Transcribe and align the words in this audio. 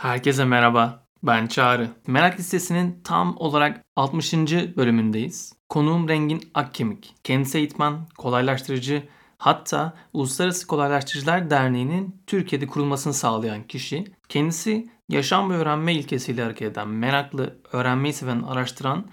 Herkese 0.00 0.44
merhaba. 0.44 1.06
Ben 1.22 1.46
Çağrı. 1.46 1.88
Merak 2.06 2.38
listesinin 2.38 3.00
tam 3.04 3.36
olarak 3.36 3.84
60. 3.96 4.32
bölümündeyiz. 4.76 5.52
Konuğum 5.68 6.08
Rengin 6.08 6.50
Akkemik. 6.54 7.14
Kendisi 7.24 7.58
eğitmen, 7.58 7.94
kolaylaştırıcı, 8.18 9.08
hatta 9.38 9.94
Uluslararası 10.12 10.66
Kolaylaştırıcılar 10.66 11.50
Derneği'nin 11.50 12.22
Türkiye'de 12.26 12.66
kurulmasını 12.66 13.14
sağlayan 13.14 13.62
kişi. 13.62 14.04
Kendisi 14.28 14.90
yaşam 15.08 15.50
ve 15.50 15.54
öğrenme 15.54 15.94
ilkesiyle 15.94 16.42
hareket 16.42 16.72
eden, 16.72 16.88
meraklı, 16.88 17.58
öğrenmeyi 17.72 18.14
seven, 18.14 18.42
araştıran 18.42 19.06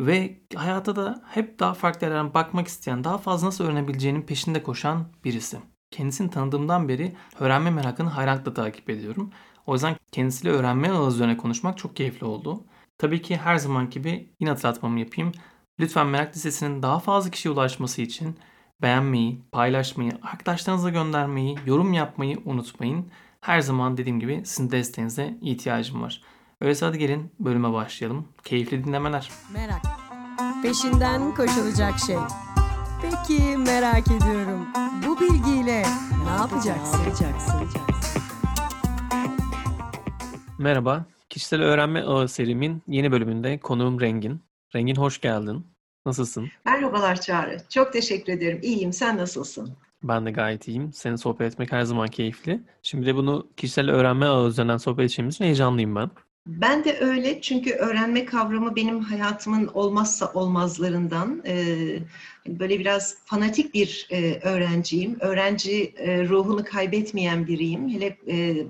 ve 0.00 0.40
hayata 0.54 0.96
da 0.96 1.22
hep 1.28 1.58
daha 1.58 1.74
farklı 1.74 2.06
yerlerden 2.06 2.34
bakmak 2.34 2.68
isteyen, 2.68 3.04
daha 3.04 3.18
fazla 3.18 3.46
nasıl 3.46 3.64
öğrenebileceğinin 3.64 4.22
peşinde 4.22 4.62
koşan 4.62 5.06
birisi. 5.24 5.58
Kendisini 5.90 6.30
tanıdığımdan 6.30 6.88
beri 6.88 7.12
öğrenme 7.40 7.70
merakını 7.70 8.08
hayranlıkla 8.08 8.54
takip 8.54 8.90
ediyorum. 8.90 9.30
O 9.66 9.72
yüzden 9.72 9.96
kendisiyle 10.12 10.52
öğrenme 10.52 10.90
ağı 10.90 11.08
üzerine 11.08 11.36
konuşmak 11.36 11.78
çok 11.78 11.96
keyifli 11.96 12.26
oldu. 12.26 12.64
Tabii 12.98 13.22
ki 13.22 13.36
her 13.36 13.56
zaman 13.56 13.90
gibi 13.90 14.30
yine 14.40 14.50
hatırlatmamı 14.50 15.00
yapayım. 15.00 15.32
Lütfen 15.80 16.06
Merak 16.06 16.36
Listesi'nin 16.36 16.82
daha 16.82 16.98
fazla 16.98 17.30
kişiye 17.30 17.54
ulaşması 17.54 18.02
için 18.02 18.36
beğenmeyi, 18.82 19.42
paylaşmayı, 19.52 20.12
arkadaşlarınıza 20.22 20.90
göndermeyi, 20.90 21.58
yorum 21.66 21.92
yapmayı 21.92 22.38
unutmayın. 22.44 23.06
Her 23.40 23.60
zaman 23.60 23.96
dediğim 23.96 24.20
gibi 24.20 24.42
sizin 24.44 24.70
desteğinize 24.70 25.38
ihtiyacım 25.42 26.02
var. 26.02 26.22
Öyleyse 26.60 26.86
hadi 26.86 26.98
gelin 26.98 27.32
bölüme 27.40 27.72
başlayalım. 27.72 28.28
Keyifli 28.44 28.84
dinlemeler. 28.84 29.30
Merak. 29.52 29.82
Peşinden 30.62 31.34
koşulacak 31.34 31.98
şey. 31.98 32.16
Peki 33.02 33.56
merak 33.56 34.10
ediyorum. 34.10 34.66
Bu 35.06 35.20
bilgiyle 35.20 35.82
ne 36.24 36.30
yapacaksın? 36.30 37.00
Merhaba. 40.62 41.04
Kişisel 41.28 41.62
Öğrenme 41.62 42.02
Ağı 42.02 42.28
serimin 42.28 42.82
yeni 42.88 43.12
bölümünde 43.12 43.58
konuğum 43.58 44.00
Rengin. 44.00 44.40
Rengin 44.74 44.96
hoş 44.96 45.20
geldin. 45.20 45.66
Nasılsın? 46.06 46.48
Merhabalar 46.64 47.20
Çağrı. 47.20 47.56
Çok 47.68 47.92
teşekkür 47.92 48.32
ederim. 48.32 48.60
İyiyim. 48.62 48.92
Sen 48.92 49.18
nasılsın? 49.18 49.76
Ben 50.02 50.26
de 50.26 50.30
gayet 50.30 50.68
iyiyim. 50.68 50.92
Seninle 50.92 51.16
sohbet 51.16 51.52
etmek 51.52 51.72
her 51.72 51.82
zaman 51.82 52.08
keyifli. 52.08 52.60
Şimdi 52.82 53.06
de 53.06 53.14
bunu 53.14 53.48
kişisel 53.56 53.90
öğrenme 53.90 54.26
ağı 54.26 54.48
üzerinden 54.48 54.76
sohbet 54.76 55.04
edeceğimiz 55.04 55.34
için 55.34 55.44
heyecanlıyım 55.44 55.96
ben. 55.96 56.10
Ben 56.46 56.84
de 56.84 56.98
öyle 57.00 57.40
çünkü 57.40 57.72
öğrenme 57.72 58.24
kavramı 58.24 58.76
benim 58.76 59.00
hayatımın 59.00 59.66
olmazsa 59.66 60.32
olmazlarından. 60.32 61.42
Ee, 61.46 61.98
böyle 62.46 62.78
biraz 62.78 63.16
fanatik 63.24 63.74
bir 63.74 64.08
e, 64.10 64.40
öğrenciyim. 64.40 65.16
Öğrenci 65.20 65.94
e, 65.96 66.28
ruhunu 66.28 66.64
kaybetmeyen 66.64 67.46
biriyim. 67.46 67.88
Hele 67.88 68.16
e, 68.28 68.66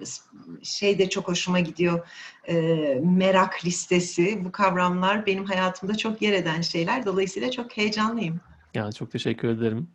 şey 0.62 0.98
de 0.98 1.08
çok 1.08 1.28
hoşuma 1.28 1.60
gidiyor. 1.60 2.06
E, 2.48 2.54
merak 3.02 3.64
listesi. 3.64 4.44
Bu 4.44 4.52
kavramlar 4.52 5.26
benim 5.26 5.44
hayatımda 5.44 5.96
çok 5.96 6.22
yer 6.22 6.32
eden 6.32 6.60
şeyler. 6.60 7.06
Dolayısıyla 7.06 7.50
çok 7.50 7.76
heyecanlıyım. 7.76 8.40
Yani 8.74 8.94
çok 8.94 9.10
teşekkür 9.10 9.48
ederim. 9.48 9.88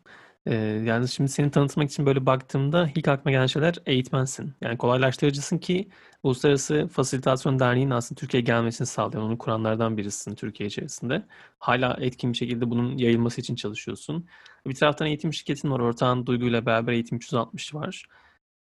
Yani 0.86 1.08
şimdi 1.08 1.30
seni 1.32 1.52
tanıtmak 1.52 1.92
için 1.92 2.06
böyle 2.06 2.26
baktığımda 2.26 2.90
ilk 2.96 3.08
aklıma 3.08 3.32
gelen 3.32 3.46
şeyler 3.46 3.76
eğitmensin. 3.86 4.54
Yani 4.62 4.78
kolaylaştırıcısın 4.78 5.58
ki 5.58 5.88
Uluslararası 6.24 6.88
Fasilitasyon 6.88 7.60
Derneği'nin 7.60 7.92
aslında 7.92 8.20
Türkiye'ye 8.20 8.46
gelmesini 8.46 8.88
sağlayan, 8.88 9.24
onu 9.24 9.38
kuranlardan 9.38 9.98
birisin 9.98 10.36
Türkiye 10.36 10.68
içerisinde. 10.68 11.26
Hala 11.60 11.98
etkin 12.00 12.34
bir 12.34 12.38
şekilde 12.38 12.70
bunun 12.70 12.98
yayılması 12.98 13.42
için 13.42 13.56
çalışıyorsun. 13.56 14.28
Bir 14.68 14.76
taraftan 14.76 15.08
eğitim 15.08 15.34
şirketin 15.34 15.72
var, 15.72 15.80
ortağın 15.80 16.26
Duygu 16.26 16.46
ile 16.46 16.66
beraber 16.66 16.94
Eğitim 16.94 17.18
360 17.18 17.76
var. 17.76 18.06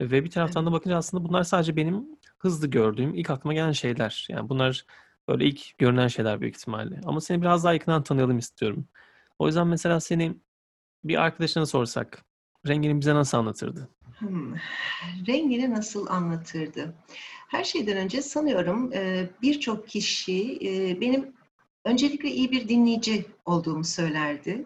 Ve 0.00 0.25
bir 0.25 0.30
taraftan 0.30 0.67
da 0.67 0.73
bakınca 0.73 0.97
aslında 0.97 1.25
bunlar 1.25 1.42
sadece 1.42 1.77
benim 1.77 2.06
hızlı 2.39 2.67
gördüğüm, 2.67 3.14
ilk 3.14 3.30
aklıma 3.30 3.55
gelen 3.55 3.73
şeyler. 3.73 4.27
Yani 4.30 4.48
bunlar 4.48 4.84
böyle 5.28 5.45
ilk 5.45 5.78
görünen 5.78 6.08
şeyler 6.08 6.41
büyük 6.41 6.56
ihtimalle. 6.56 7.00
Ama 7.05 7.20
seni 7.20 7.42
biraz 7.42 7.64
daha 7.64 7.73
yakından 7.73 8.03
tanıyalım 8.03 8.39
istiyorum. 8.39 8.89
O 9.39 9.47
yüzden 9.47 9.67
mesela 9.67 10.00
seni 10.00 10.36
bir 11.05 11.23
arkadaşına 11.23 11.67
sorsak, 11.67 12.24
rengini 12.68 13.01
bize 13.01 13.14
nasıl 13.14 13.39
anlatırdı? 13.39 13.89
Hmm. 14.23 14.55
Rengini 15.27 15.71
nasıl 15.71 16.07
anlatırdı? 16.07 16.95
Her 17.49 17.65
şeyden 17.65 17.97
önce 17.97 18.23
sanıyorum 18.23 18.93
e, 18.93 19.31
birçok 19.43 19.89
kişi 19.89 20.59
e, 20.63 21.01
benim 21.01 21.33
öncelikle 21.85 22.31
iyi 22.31 22.51
bir 22.51 22.69
dinleyici 22.69 23.25
olduğumu 23.45 23.85
söylerdi. 23.85 24.65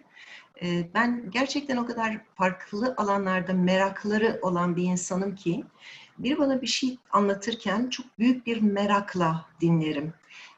E, 0.63 0.95
ben 0.95 1.31
gerçekten 1.31 1.77
o 1.77 1.87
kadar 1.87 2.19
farklı 2.35 2.95
alanlarda 2.97 3.53
merakları 3.53 4.39
olan 4.43 4.77
bir 4.77 4.85
insanım 4.85 5.35
ki 5.35 5.65
biri 6.19 6.39
bana 6.39 6.63
bir 6.63 6.67
şey 6.67 6.99
anlatırken 7.11 7.91
çok 7.91 8.19
büyük 8.19 8.47
bir 8.47 8.61
merakla 8.61 9.47
dinlerim 9.61 10.13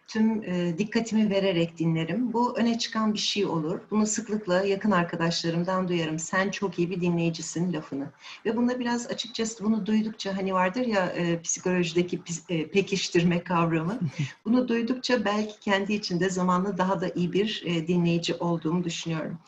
tüm 0.09 0.43
e, 0.43 0.79
dikkatimi 0.79 1.31
vererek 1.31 1.79
dinlerim. 1.79 2.33
Bu 2.33 2.59
öne 2.59 2.79
çıkan 2.79 3.15
bir 3.15 3.19
şey 3.19 3.47
olur. 3.47 3.81
Bunu 3.91 4.07
sıklıkla 4.07 4.63
yakın 4.63 4.91
arkadaşlarımdan 4.91 5.89
duyarım. 5.89 6.19
Sen 6.19 6.51
çok 6.51 6.79
iyi 6.79 6.91
bir 6.91 7.01
dinleyicisin 7.01 7.73
lafını. 7.73 8.11
Ve 8.45 8.57
bunda 8.57 8.81
biraz 8.81 9.07
açıkçası 9.07 9.65
bunu 9.65 9.87
duydukça 9.87 10.37
hani 10.37 10.55
vardır 10.55 10.87
ya 10.87 11.07
e, 11.07 11.43
psikolojideki 11.43 12.21
e, 12.49 12.67
pekiştirme 12.71 13.43
kavramı. 13.43 13.99
Bunu 14.45 14.69
duydukça 14.69 15.25
belki 15.25 15.61
kendi 15.61 15.93
içinde 15.93 16.31
zamanla 16.31 16.79
daha 16.79 17.01
da 17.01 17.09
iyi 17.09 17.33
bir 17.33 17.63
e, 17.67 17.89
dinleyici 17.89 18.35
olduğumu 18.35 18.85
düşünüyorum. 18.85 19.39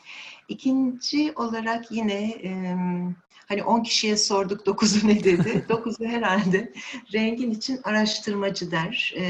İkinci 0.51 1.33
olarak 1.35 1.91
yine 1.91 2.23
e, 2.23 2.75
Hani 3.51 3.63
10 3.63 3.83
kişiye 3.83 4.17
sorduk 4.17 4.67
9'u 4.67 5.07
ne 5.07 5.23
dedi? 5.23 5.65
9'u 5.69 6.07
herhalde 6.07 6.73
rengin 7.13 7.51
için 7.51 7.79
araştırmacı 7.83 8.71
der. 8.71 9.13
Ee, 9.15 9.23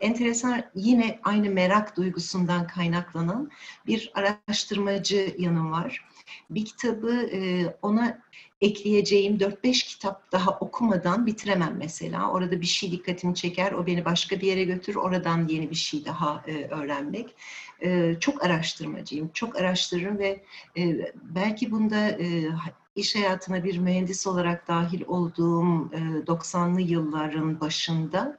enteresan 0.00 0.62
yine 0.74 1.18
aynı 1.22 1.50
merak 1.50 1.96
duygusundan 1.96 2.66
kaynaklanan 2.66 3.50
bir 3.86 4.12
araştırmacı 4.14 5.34
yanım 5.38 5.72
var. 5.72 6.04
Bir 6.50 6.64
kitabı 6.64 7.30
e, 7.32 7.66
ona 7.82 8.22
ekleyeceğim 8.60 9.36
4-5 9.36 9.86
kitap 9.86 10.32
daha 10.32 10.50
okumadan 10.50 11.26
bitiremem 11.26 11.74
mesela. 11.78 12.30
Orada 12.30 12.60
bir 12.60 12.66
şey 12.66 12.90
dikkatimi 12.90 13.34
çeker, 13.34 13.72
o 13.72 13.86
beni 13.86 14.04
başka 14.04 14.40
bir 14.40 14.46
yere 14.46 14.64
götürür, 14.64 14.96
oradan 14.96 15.48
yeni 15.48 15.70
bir 15.70 15.76
şey 15.76 16.04
daha 16.04 16.44
e, 16.46 16.64
öğrenmek. 16.64 17.34
E, 17.82 18.16
çok 18.20 18.44
araştırmacıyım, 18.44 19.30
çok 19.34 19.56
araştırırım 19.56 20.18
ve 20.18 20.42
e, 20.76 21.12
belki 21.22 21.70
bunda 21.70 22.08
e, 22.08 22.48
iş 22.96 23.16
hayatına 23.16 23.64
bir 23.64 23.78
mühendis 23.78 24.26
olarak 24.26 24.68
dahil 24.68 25.02
olduğum 25.06 25.90
90'lı 26.26 26.80
yılların 26.80 27.60
başında 27.60 28.38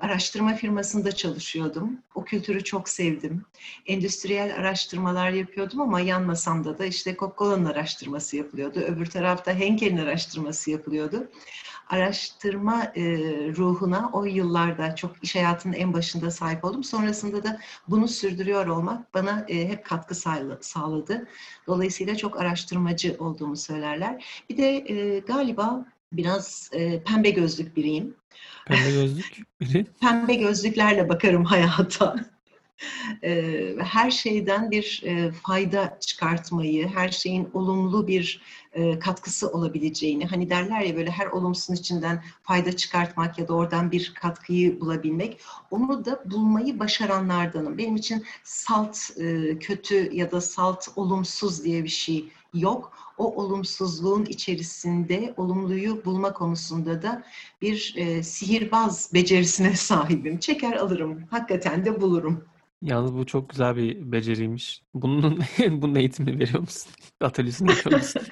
araştırma 0.00 0.54
firmasında 0.54 1.12
çalışıyordum. 1.12 1.98
O 2.14 2.24
kültürü 2.24 2.64
çok 2.64 2.88
sevdim. 2.88 3.44
Endüstriyel 3.86 4.54
araştırmalar 4.54 5.30
yapıyordum 5.30 5.80
ama 5.80 6.00
yan 6.00 6.22
masamda 6.22 6.78
da 6.78 6.86
işte 6.86 7.16
Coca-Cola'nın 7.18 7.64
araştırması 7.64 8.36
yapılıyordu. 8.36 8.80
Öbür 8.80 9.06
tarafta 9.06 9.52
Henkel'in 9.52 9.98
araştırması 9.98 10.70
yapılıyordu 10.70 11.28
araştırma 11.90 12.84
e, 12.84 13.02
ruhuna 13.56 14.10
o 14.12 14.24
yıllarda 14.24 14.94
çok 14.94 15.12
iş 15.22 15.34
hayatının 15.34 15.72
en 15.72 15.92
başında 15.92 16.30
sahip 16.30 16.64
oldum. 16.64 16.84
Sonrasında 16.84 17.42
da 17.42 17.60
bunu 17.88 18.08
sürdürüyor 18.08 18.66
olmak 18.66 19.14
bana 19.14 19.44
e, 19.48 19.68
hep 19.68 19.84
katkı 19.84 20.14
sağladı. 20.60 21.28
Dolayısıyla 21.66 22.16
çok 22.16 22.40
araştırmacı 22.40 23.16
olduğumu 23.18 23.56
söylerler. 23.56 24.44
Bir 24.50 24.56
de 24.56 24.76
e, 24.76 25.18
galiba 25.18 25.86
biraz 26.12 26.70
e, 26.72 27.02
pembe 27.02 27.30
gözlük 27.30 27.76
biriyim. 27.76 28.14
Pembe 28.66 28.90
gözlük 28.90 29.42
biri? 29.60 29.86
pembe 30.00 30.34
gözlüklerle 30.34 31.08
bakarım 31.08 31.44
hayata 31.44 32.16
her 33.78 34.10
şeyden 34.10 34.70
bir 34.70 35.04
fayda 35.42 35.98
çıkartmayı, 36.00 36.88
her 36.88 37.08
şeyin 37.08 37.48
olumlu 37.52 38.06
bir 38.06 38.42
katkısı 39.00 39.48
olabileceğini, 39.48 40.26
hani 40.26 40.50
derler 40.50 40.80
ya 40.80 40.96
böyle 40.96 41.10
her 41.10 41.26
olumsuzun 41.26 41.74
içinden 41.74 42.22
fayda 42.42 42.76
çıkartmak 42.76 43.38
ya 43.38 43.48
da 43.48 43.54
oradan 43.54 43.92
bir 43.92 44.14
katkıyı 44.14 44.80
bulabilmek, 44.80 45.40
onu 45.70 46.04
da 46.04 46.22
bulmayı 46.30 46.78
başaranlardanım. 46.78 47.78
Benim 47.78 47.96
için 47.96 48.24
salt 48.44 48.98
kötü 49.60 50.16
ya 50.16 50.30
da 50.30 50.40
salt 50.40 50.88
olumsuz 50.96 51.64
diye 51.64 51.84
bir 51.84 51.88
şey 51.88 52.28
yok. 52.54 52.92
O 53.18 53.34
olumsuzluğun 53.34 54.24
içerisinde 54.24 55.34
olumluyu 55.36 56.04
bulma 56.04 56.32
konusunda 56.32 57.02
da 57.02 57.24
bir 57.62 57.94
e, 57.96 58.22
sihirbaz 58.22 59.10
becerisine 59.14 59.76
sahibim. 59.76 60.38
Çeker 60.38 60.72
alırım, 60.72 61.24
hakikaten 61.30 61.84
de 61.84 62.00
bulurum. 62.00 62.44
Yalnız 62.82 63.14
bu 63.14 63.26
çok 63.26 63.50
güzel 63.50 63.76
bir 63.76 64.12
beceriymiş. 64.12 64.82
Bunun 64.94 65.40
bunun 65.70 65.94
eğitimini 65.94 66.38
veriyor 66.38 66.60
musun? 66.60 66.92
Atölyesini 67.20 67.70
yapıyor 67.70 67.96
musun? 67.98 68.22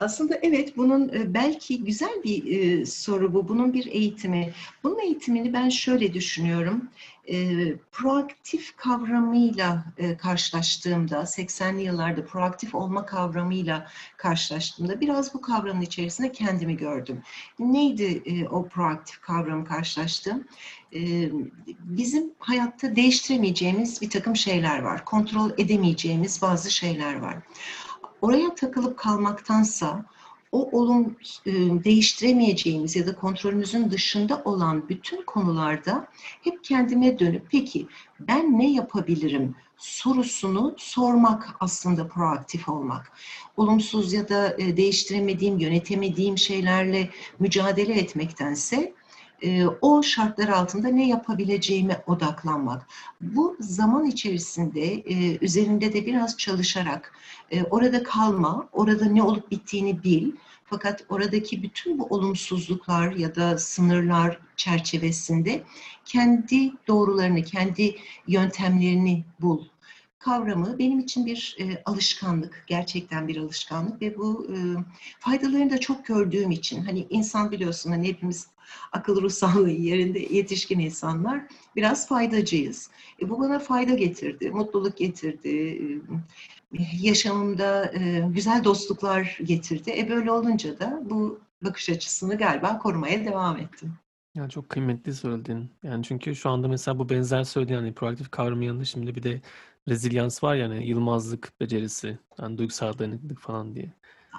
Aslında 0.00 0.38
evet, 0.42 0.76
bunun, 0.76 1.34
belki 1.34 1.84
güzel 1.84 2.22
bir, 2.24 2.86
soru 2.86 3.34
bu. 3.34 3.48
Bunun 3.48 3.72
bir 3.72 3.86
eğitimi. 3.86 4.52
Bunun 4.82 4.98
eğitimini 4.98 5.52
ben 5.52 5.68
şöyle 5.68 6.14
düşünüyorum. 6.14 6.88
Proaktif 7.92 8.76
kavramıyla, 8.76 9.84
karşılaştığımda, 10.18 11.16
80'li 11.16 11.82
yıllarda 11.82 12.26
proaktif 12.26 12.74
olma 12.74 13.06
kavramıyla 13.06 13.88
karşılaştığımda 14.16 15.00
biraz 15.00 15.34
bu 15.34 15.40
kavramın 15.40 15.80
içerisinde 15.80 16.32
kendimi 16.32 16.76
gördüm. 16.76 17.22
Neydi, 17.58 18.22
o 18.50 18.68
proaktif 18.68 19.20
kavramı 19.20 19.64
karşılaştığım? 19.64 20.44
Bizim 21.68 22.32
hayatta 22.38 22.96
değiştiremeyeceğimiz 22.96 24.02
bir 24.02 24.10
takım 24.10 24.36
şeyler 24.36 24.78
var. 24.82 25.04
Kontrol 25.04 25.50
edemeyeceğimiz 25.58 26.42
bazı 26.42 26.70
şeyler 26.70 27.20
var. 27.20 27.36
Oraya 28.22 28.54
takılıp 28.54 28.98
kalmaktansa 28.98 30.04
o 30.52 30.78
olum 30.78 31.16
e, 31.46 31.52
değiştiremeyeceğimiz 31.84 32.96
ya 32.96 33.06
da 33.06 33.14
kontrolümüzün 33.16 33.90
dışında 33.90 34.42
olan 34.44 34.88
bütün 34.88 35.22
konularda 35.22 36.08
hep 36.42 36.64
kendime 36.64 37.18
dönüp 37.18 37.46
peki 37.50 37.86
ben 38.20 38.58
ne 38.58 38.72
yapabilirim 38.72 39.54
sorusunu 39.76 40.74
sormak 40.76 41.48
aslında 41.60 42.08
proaktif 42.08 42.68
olmak. 42.68 43.12
Olumsuz 43.56 44.12
ya 44.12 44.28
da 44.28 44.54
e, 44.58 44.76
değiştiremediğim, 44.76 45.58
yönetemediğim 45.58 46.38
şeylerle 46.38 47.10
mücadele 47.38 47.94
etmektense 47.98 48.92
o 49.80 50.02
şartlar 50.02 50.48
altında 50.48 50.88
ne 50.88 51.08
yapabileceğime 51.08 52.02
odaklanmak. 52.06 52.86
Bu 53.20 53.56
zaman 53.60 54.06
içerisinde 54.06 55.02
üzerinde 55.40 55.92
de 55.92 56.06
biraz 56.06 56.36
çalışarak 56.36 57.14
orada 57.70 58.02
kalma, 58.02 58.68
orada 58.72 59.04
ne 59.04 59.22
olup 59.22 59.50
bittiğini 59.50 60.04
bil. 60.04 60.32
Fakat 60.64 61.04
oradaki 61.08 61.62
bütün 61.62 61.98
bu 61.98 62.06
olumsuzluklar 62.10 63.12
ya 63.12 63.34
da 63.34 63.58
sınırlar 63.58 64.38
çerçevesinde 64.56 65.62
kendi 66.04 66.72
doğrularını, 66.88 67.42
kendi 67.42 67.96
yöntemlerini 68.26 69.24
bul 69.40 69.64
kavramı 70.18 70.78
benim 70.78 70.98
için 70.98 71.26
bir 71.26 71.56
e, 71.60 71.82
alışkanlık, 71.84 72.64
gerçekten 72.66 73.28
bir 73.28 73.36
alışkanlık 73.36 74.02
ve 74.02 74.18
bu 74.18 74.46
e, 74.52 74.56
faydalarını 75.18 75.70
da 75.70 75.80
çok 75.80 76.06
gördüğüm 76.06 76.50
için 76.50 76.84
hani 76.84 77.06
insan 77.10 77.50
biliyorsun 77.50 77.90
hani 77.90 78.08
hepimiz 78.08 78.48
akıl 78.92 79.22
ruh 79.22 79.30
sağlığı 79.30 79.70
yerinde 79.88 80.18
yetişkin 80.18 80.78
insanlar 80.78 81.42
biraz 81.76 82.08
faydacıyız. 82.08 82.90
E, 83.22 83.28
bu 83.30 83.40
bana 83.40 83.58
fayda 83.58 83.94
getirdi, 83.94 84.50
mutluluk 84.50 84.96
getirdi, 84.96 85.48
e, 85.48 86.82
yaşamımda 87.00 87.92
e, 87.94 88.24
güzel 88.28 88.64
dostluklar 88.64 89.38
getirdi. 89.44 89.94
E 89.96 90.08
böyle 90.08 90.32
olunca 90.32 90.80
da 90.80 91.02
bu 91.04 91.40
bakış 91.62 91.90
açısını 91.90 92.38
galiba 92.38 92.78
korumaya 92.78 93.24
devam 93.24 93.56
ettim. 93.56 93.92
Ya 94.34 94.48
çok 94.48 94.68
kıymetli 94.68 95.14
söyledin. 95.14 95.70
Yani 95.82 96.04
çünkü 96.04 96.36
şu 96.36 96.50
anda 96.50 96.68
mesela 96.68 96.98
bu 96.98 97.08
benzer 97.08 97.44
söylediğin 97.44 97.78
hani 97.78 97.94
proaktif 97.94 98.30
kavramı 98.30 98.64
yanında 98.64 98.84
şimdi 98.84 99.14
bir 99.14 99.22
de 99.22 99.40
rezilyans 99.88 100.44
var 100.44 100.54
yani 100.54 100.88
yılmazlık 100.88 101.60
becerisi, 101.60 102.18
yani 102.38 102.58
duygusal 102.58 102.98
dayanıklılık 102.98 103.40
falan 103.40 103.74
diye. 103.74 103.92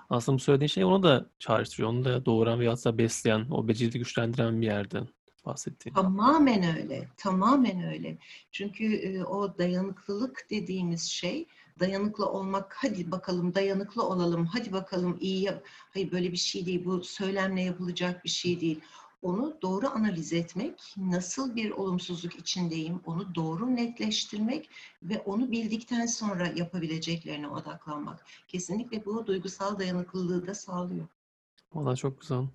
Aslında 0.10 0.36
bu 0.36 0.40
söylediğin 0.40 0.68
şey 0.68 0.84
onu 0.84 1.04
da 1.04 1.26
çağrıştırıyor. 1.40 1.90
Onu 1.90 2.06
da 2.06 2.26
doğuran 2.26 2.60
veya 2.60 2.76
da 2.76 2.98
besleyen, 2.98 3.46
o 3.52 3.68
beceri 3.68 4.00
güçlendiren 4.00 4.62
bir 4.62 4.66
yerden 4.66 5.08
bahsettiğin. 5.46 5.96
Tamamen 5.96 6.78
öyle, 6.78 7.08
tamamen 7.18 7.84
öyle. 7.84 8.18
Çünkü 8.52 8.96
e, 8.96 9.24
o 9.24 9.58
dayanıklılık 9.58 10.48
dediğimiz 10.50 11.04
şey, 11.04 11.48
dayanıklı 11.80 12.26
olmak, 12.26 12.76
hadi 12.78 13.12
bakalım 13.12 13.56
dayanıklı 13.56 14.04
olalım, 14.04 14.46
hadi 14.46 14.72
bakalım 14.72 15.18
iyi 15.20 15.44
yap. 15.44 15.64
Hayır 15.66 16.12
böyle 16.12 16.32
bir 16.32 16.38
şey 16.38 16.66
değil, 16.66 16.86
bu 16.86 17.04
söylemle 17.04 17.62
yapılacak 17.62 18.24
bir 18.24 18.30
şey 18.30 18.62
değil 18.62 18.80
onu 19.22 19.58
doğru 19.62 19.88
analiz 19.88 20.34
etmek, 20.34 20.96
nasıl 20.98 21.56
bir 21.56 21.72
olumsuzluk 21.72 22.36
içindeyim, 22.36 23.02
onu 23.06 23.36
doğru 23.36 23.76
netleştirmek 23.76 24.70
ve 25.04 25.20
onu 25.20 25.52
bildikten 25.52 26.06
sonra 26.06 26.48
yapabileceklerine 26.48 27.48
odaklanmak. 27.48 28.26
Kesinlikle 28.48 29.06
bu 29.06 29.28
duygusal 29.28 29.80
dayanıklılığı 29.80 30.48
da 30.48 30.54
sağlıyor. 30.56 31.08
Valla 31.74 31.96
çok 31.96 32.22
güzel. 32.22 32.48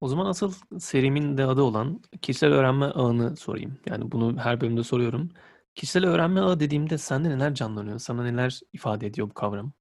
O 0.00 0.08
zaman 0.08 0.26
asıl 0.26 0.52
serimin 0.78 1.38
de 1.38 1.44
adı 1.44 1.62
olan 1.62 2.00
kişisel 2.22 2.52
öğrenme 2.52 2.86
ağını 2.86 3.36
sorayım. 3.36 3.78
Yani 3.86 4.12
bunu 4.12 4.38
her 4.38 4.60
bölümde 4.60 4.82
soruyorum. 4.82 5.30
Kişisel 5.74 6.06
öğrenme 6.06 6.40
ağı 6.40 6.60
dediğimde 6.60 6.98
sende 6.98 7.30
neler 7.30 7.54
canlanıyor? 7.54 7.98
Sana 7.98 8.22
neler 8.22 8.60
ifade 8.72 9.06
ediyor 9.06 9.30
bu 9.30 9.34
kavram? 9.34 9.72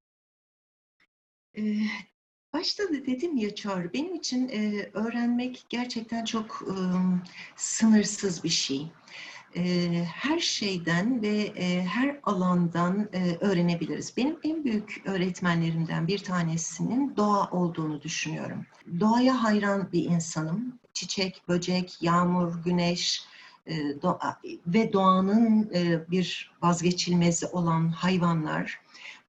Başta 2.53 2.83
da 2.83 3.05
dedim 3.05 3.37
ya 3.37 3.55
Çağrı, 3.55 3.93
benim 3.93 4.15
için 4.15 4.49
e, 4.49 4.89
öğrenmek 4.93 5.65
gerçekten 5.69 6.25
çok 6.25 6.63
e, 6.67 6.75
sınırsız 7.55 8.43
bir 8.43 8.49
şey. 8.49 8.87
E, 9.55 9.91
her 10.03 10.39
şeyden 10.39 11.21
ve 11.21 11.37
e, 11.37 11.81
her 11.81 12.19
alandan 12.23 13.09
e, 13.13 13.37
öğrenebiliriz. 13.39 14.17
Benim 14.17 14.37
en 14.43 14.63
büyük 14.63 15.01
öğretmenlerimden 15.05 16.07
bir 16.07 16.19
tanesinin 16.19 17.15
doğa 17.17 17.49
olduğunu 17.51 18.01
düşünüyorum. 18.01 18.65
Doğaya 18.99 19.43
hayran 19.43 19.91
bir 19.91 20.03
insanım. 20.03 20.79
Çiçek, 20.93 21.43
böcek, 21.47 21.97
yağmur, 22.01 22.63
güneş 22.63 23.23
doğa, 24.01 24.39
ve 24.67 24.93
doğanın 24.93 25.71
bir 26.11 26.51
vazgeçilmezi 26.61 27.47
olan 27.47 27.87
hayvanlar 27.87 28.79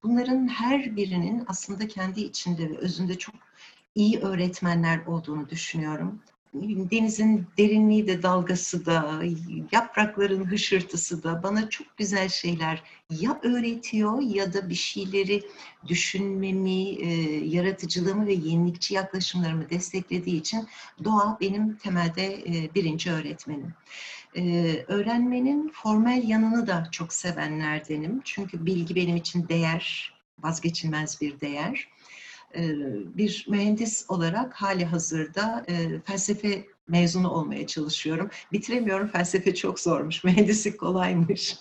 Bunların 0.02 0.48
her 0.48 0.96
birinin 0.96 1.44
aslında 1.46 1.88
kendi 1.88 2.20
içinde 2.20 2.70
ve 2.70 2.78
özünde 2.78 3.18
çok 3.18 3.34
iyi 3.94 4.18
öğretmenler 4.18 5.06
olduğunu 5.06 5.48
düşünüyorum. 5.48 6.20
Denizin 6.90 7.46
derinliği 7.58 8.06
de 8.06 8.22
dalgası 8.22 8.86
da, 8.86 9.22
yaprakların 9.72 10.44
hışırtısı 10.44 11.22
da 11.22 11.42
bana 11.42 11.68
çok 11.68 11.96
güzel 11.96 12.28
şeyler 12.28 12.82
ya 13.10 13.40
öğretiyor 13.42 14.20
ya 14.22 14.52
da 14.52 14.68
bir 14.68 14.74
şeyleri 14.74 15.42
düşünmemi, 15.86 16.88
e, 16.88 17.08
yaratıcılığımı 17.46 18.26
ve 18.26 18.32
yenilikçi 18.32 18.94
yaklaşımlarımı 18.94 19.70
desteklediği 19.70 20.40
için 20.40 20.68
doğa 21.04 21.38
benim 21.40 21.76
temelde 21.76 22.34
e, 22.34 22.74
birinci 22.74 23.12
öğretmenim. 23.12 23.74
Ee, 24.36 24.84
öğrenmenin 24.88 25.72
formel 25.74 26.28
yanını 26.28 26.66
da 26.66 26.88
çok 26.90 27.12
sevenlerdenim. 27.12 28.20
Çünkü 28.24 28.66
bilgi 28.66 28.94
benim 28.94 29.16
için 29.16 29.48
değer, 29.48 30.14
vazgeçilmez 30.38 31.20
bir 31.20 31.40
değer. 31.40 31.88
Ee, 32.54 32.72
bir 33.16 33.46
mühendis 33.48 34.04
olarak 34.08 34.54
hali 34.54 34.84
hazırda 34.84 35.64
e, 35.68 36.00
felsefe 36.00 36.64
mezunu 36.88 37.30
olmaya 37.30 37.66
çalışıyorum. 37.66 38.30
Bitiremiyorum, 38.52 39.08
felsefe 39.08 39.54
çok 39.54 39.80
zormuş, 39.80 40.24
mühendislik 40.24 40.80
kolaymış. 40.80 41.56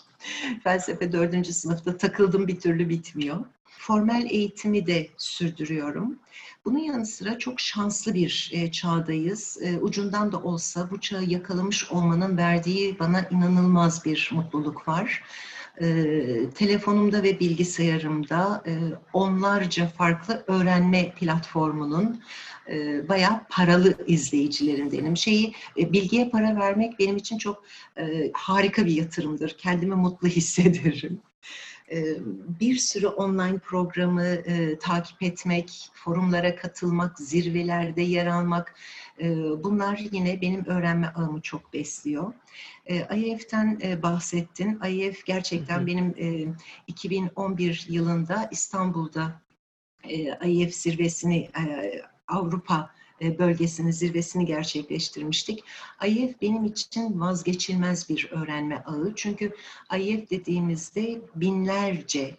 felsefe 0.63 1.11
dördüncü 1.11 1.53
sınıfta 1.53 1.97
takıldım 1.97 2.47
bir 2.47 2.59
türlü 2.59 2.89
bitmiyor. 2.89 3.45
Formel 3.81 4.27
eğitimi 4.29 4.87
de 4.87 5.09
sürdürüyorum. 5.17 6.19
Bunun 6.65 6.77
yanı 6.77 7.05
sıra 7.05 7.37
çok 7.37 7.59
şanslı 7.59 8.13
bir 8.13 8.49
e, 8.53 8.71
çağdayız. 8.71 9.57
E, 9.61 9.77
ucundan 9.77 10.31
da 10.31 10.41
olsa 10.41 10.91
bu 10.91 10.99
çağı 10.99 11.23
yakalamış 11.23 11.91
olmanın 11.91 12.37
verdiği 12.37 12.99
bana 12.99 13.21
inanılmaz 13.31 14.05
bir 14.05 14.29
mutluluk 14.33 14.87
var. 14.87 15.23
E, 15.81 15.85
telefonumda 16.55 17.23
ve 17.23 17.39
bilgisayarımda 17.39 18.63
onlarca 19.13 19.87
farklı 19.87 20.43
öğrenme 20.47 21.11
platformunun 21.11 22.21
bayağı 23.09 23.41
paralı 23.49 23.97
izleyicilerindenim. 24.07 25.17
Şeyi 25.17 25.53
bilgiye 25.77 26.29
para 26.29 26.55
vermek 26.55 26.99
benim 26.99 27.17
için 27.17 27.37
çok 27.37 27.63
harika 28.33 28.85
bir 28.85 28.91
yatırımdır. 28.91 29.55
Kendimi 29.57 29.95
mutlu 29.95 30.27
hissederim 30.27 31.21
bir 32.59 32.75
sürü 32.75 33.07
online 33.07 33.57
programı 33.57 34.25
e, 34.25 34.79
takip 34.79 35.23
etmek, 35.23 35.89
forumlara 35.93 36.55
katılmak, 36.55 37.19
zirvelerde 37.19 38.01
yer 38.01 38.25
almak 38.25 38.75
e, 39.19 39.35
bunlar 39.63 39.97
yine 40.11 40.41
benim 40.41 40.65
öğrenme 40.65 41.07
ağımı 41.07 41.41
çok 41.41 41.73
besliyor. 41.73 42.33
E, 42.85 43.17
IEF'ten 43.17 43.79
e, 43.83 44.03
bahsettin. 44.03 44.79
IEF 44.87 45.25
gerçekten 45.25 45.77
hı 45.77 45.81
hı. 45.81 45.87
benim 45.87 46.15
e, 46.17 46.53
2011 46.87 47.85
yılında 47.89 48.47
İstanbul'da 48.51 49.41
e, 50.03 50.47
IEF 50.49 50.73
zirvesini 50.73 51.37
e, 51.37 51.91
Avrupa 52.27 52.89
e, 52.95 53.00
bölgesinin 53.21 53.91
zirvesini 53.91 54.45
gerçekleştirmiştik. 54.45 55.63
IEF 56.07 56.41
benim 56.41 56.65
için 56.65 57.19
vazgeçilmez 57.19 58.09
bir 58.09 58.29
öğrenme 58.31 58.83
ağı. 58.85 59.13
Çünkü 59.15 59.55
IEF 59.97 60.29
dediğimizde 60.29 61.21
binlerce 61.35 62.35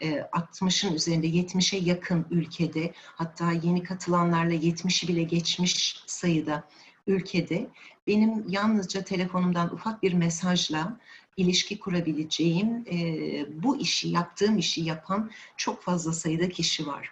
60'ın 0.00 0.92
e, 0.92 0.94
üzerinde 0.94 1.26
70'e 1.26 1.78
yakın 1.78 2.26
ülkede 2.30 2.92
hatta 2.96 3.52
yeni 3.52 3.82
katılanlarla 3.82 4.54
70'i 4.54 5.08
bile 5.08 5.22
geçmiş 5.22 6.02
sayıda 6.06 6.68
ülkede 7.06 7.70
benim 8.06 8.48
yalnızca 8.48 9.04
telefonumdan 9.04 9.74
ufak 9.74 10.02
bir 10.02 10.12
mesajla 10.12 10.96
ilişki 11.36 11.78
kurabileceğim 11.78 12.84
bu 13.62 13.76
işi, 13.76 14.08
yaptığım 14.08 14.58
işi 14.58 14.80
yapan 14.80 15.30
çok 15.56 15.82
fazla 15.82 16.12
sayıda 16.12 16.48
kişi 16.48 16.86
var. 16.86 17.10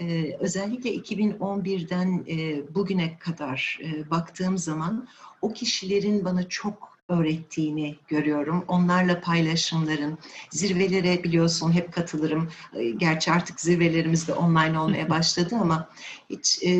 Ee, 0.00 0.36
özellikle 0.40 0.94
2011'den 0.94 2.24
e, 2.28 2.62
bugüne 2.74 3.18
kadar 3.18 3.78
e, 3.84 4.10
baktığım 4.10 4.58
zaman 4.58 5.08
o 5.42 5.52
kişilerin 5.52 6.24
bana 6.24 6.48
çok 6.48 6.99
öğrettiğini 7.10 7.96
görüyorum. 8.08 8.64
Onlarla 8.68 9.20
paylaşımların, 9.20 10.18
zirvelere 10.50 11.24
biliyorsun 11.24 11.72
hep 11.72 11.92
katılırım. 11.92 12.50
Ee, 12.76 12.90
Gerçi 12.90 13.32
artık 13.32 13.60
zirvelerimiz 13.60 14.28
de 14.28 14.34
online 14.34 14.78
olmaya 14.78 15.10
başladı 15.10 15.56
ama 15.60 15.88
hiç 16.30 16.58
e, 16.62 16.70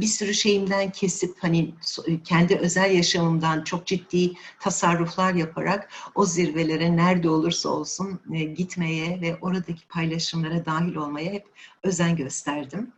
bir 0.00 0.06
sürü 0.06 0.34
şeyimden 0.34 0.90
kesip 0.90 1.36
hani 1.40 1.74
so- 1.82 2.22
kendi 2.22 2.56
özel 2.56 2.90
yaşamımdan 2.90 3.64
çok 3.64 3.86
ciddi 3.86 4.32
tasarruflar 4.60 5.34
yaparak 5.34 5.88
o 6.14 6.26
zirvelere 6.26 6.96
nerede 6.96 7.28
olursa 7.30 7.68
olsun 7.68 8.20
e, 8.32 8.44
gitmeye 8.44 9.20
ve 9.20 9.36
oradaki 9.40 9.86
paylaşımlara 9.88 10.66
dahil 10.66 10.94
olmaya 10.94 11.32
hep 11.32 11.44
özen 11.82 12.16
gösterdim. 12.16 12.92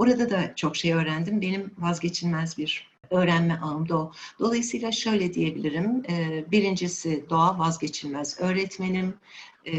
Orada 0.00 0.30
da 0.30 0.54
çok 0.56 0.76
şey 0.76 0.92
öğrendim. 0.92 1.40
Benim 1.40 1.70
vazgeçilmez 1.78 2.58
bir 2.58 2.90
öğrenme 3.10 3.58
ağım 3.62 3.88
da 3.88 3.98
o. 3.98 4.12
Dolayısıyla 4.38 4.92
şöyle 4.92 5.34
diyebilirim. 5.34 6.02
e, 6.10 6.44
Birincisi 6.50 7.24
doğa 7.30 7.58
vazgeçilmez 7.58 8.40
öğretmenim. 8.40 9.14
E, 9.64 9.74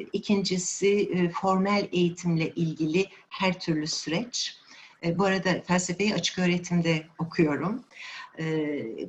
İkincisi 0.00 0.88
e, 1.14 1.28
formel 1.30 1.88
eğitimle 1.92 2.48
ilgili 2.50 3.06
her 3.28 3.60
türlü 3.60 3.86
süreç. 3.86 4.56
E, 5.04 5.18
Bu 5.18 5.24
arada 5.24 5.60
felsefeyi 5.66 6.14
açık 6.14 6.38
öğretimde 6.38 7.06
okuyorum. 7.18 7.84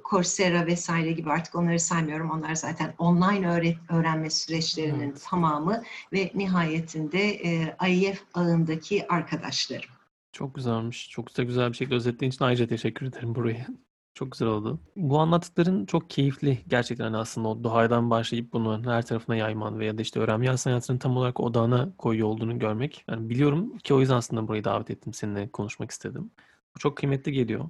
Coursera 0.10 0.66
vesaire 0.66 1.12
gibi 1.12 1.30
artık 1.32 1.56
onları 1.56 1.80
saymıyorum. 1.80 2.30
Onlar 2.32 2.56
zaten 2.56 2.94
online 2.98 3.50
öğret 3.52 3.78
öğrenme 3.90 4.30
süreçlerinin 4.30 5.10
Evet. 5.10 5.24
tamamı 5.30 5.84
ve 6.14 6.32
nihayetinde 6.36 7.30
e, 7.30 7.76
IEF 7.90 8.22
ağındaki 8.34 9.08
arkadaşlarım. 9.08 9.97
Çok 10.38 10.56
güzelmiş. 10.56 11.10
Çok 11.10 11.38
da 11.38 11.44
güzel 11.44 11.70
bir 11.72 11.77
şekilde 11.77 11.96
özetlediğin 11.96 12.32
için 12.32 12.46
ayrıca 12.46 12.67
teşekkür 12.67 13.06
ederim 13.06 13.36
burayı. 13.36 13.65
Çok 14.13 14.32
güzel 14.32 14.48
oldu. 14.48 14.79
Bu 14.96 15.20
anlattıkların 15.20 15.86
çok 15.86 16.10
keyifli 16.10 16.60
gerçekten 16.67 17.03
hani 17.06 17.17
aslında 17.17 17.48
o 17.48 17.63
doğadan 17.63 18.10
başlayıp 18.10 18.53
bunu 18.53 18.91
her 18.91 19.06
tarafına 19.06 19.36
yayman 19.36 19.79
veya 19.79 19.98
da 19.98 20.01
işte 20.01 20.20
öğrenme 20.20 20.48
hayatının 20.48 20.98
tam 20.98 21.17
olarak 21.17 21.39
odağına 21.39 21.89
koyuyor 21.98 22.27
olduğunu 22.27 22.60
görmek. 22.60 23.03
Yani 23.10 23.29
biliyorum 23.29 23.77
ki 23.77 23.94
o 23.94 24.00
yüzden 24.00 24.15
aslında 24.15 24.48
burayı 24.48 24.63
davet 24.63 24.91
ettim 24.91 25.13
seninle 25.13 25.50
konuşmak 25.51 25.91
istedim. 25.91 26.32
Bu 26.75 26.79
çok 26.79 26.98
kıymetli 26.98 27.32
geliyor. 27.32 27.70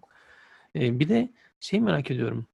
Ee, 0.75 1.00
bir 1.00 1.09
de 1.09 1.33
şey 1.59 1.81
merak 1.81 2.12
ediyorum. 2.12 2.47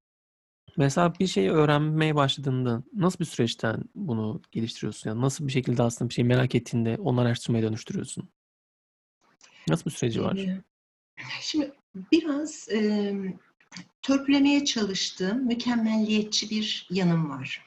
Mesela 0.77 1.13
bir 1.19 1.27
şeyi 1.27 1.51
öğrenmeye 1.51 2.15
başladığında 2.15 2.83
nasıl 2.93 3.19
bir 3.19 3.25
süreçten 3.25 3.83
bunu 3.95 4.41
geliştiriyorsun? 4.51 5.09
Yani 5.09 5.21
nasıl 5.21 5.47
bir 5.47 5.51
şekilde 5.51 5.83
aslında 5.83 6.09
bir 6.09 6.13
şeyi 6.13 6.25
merak 6.25 6.55
ettiğinde 6.55 6.97
onu 6.99 7.21
araştırmaya 7.21 7.63
dönüştürüyorsun? 7.63 8.29
Nasıl 9.67 9.85
bir 9.85 9.91
süreci 9.91 10.21
var? 10.21 10.37
Şimdi 11.41 11.73
biraz 12.11 12.69
e, 12.71 13.13
törpülemeye 14.01 14.65
çalıştığım 14.65 15.45
mükemmelliyetçi 15.45 16.49
bir 16.49 16.87
yanım 16.89 17.29
var. 17.29 17.65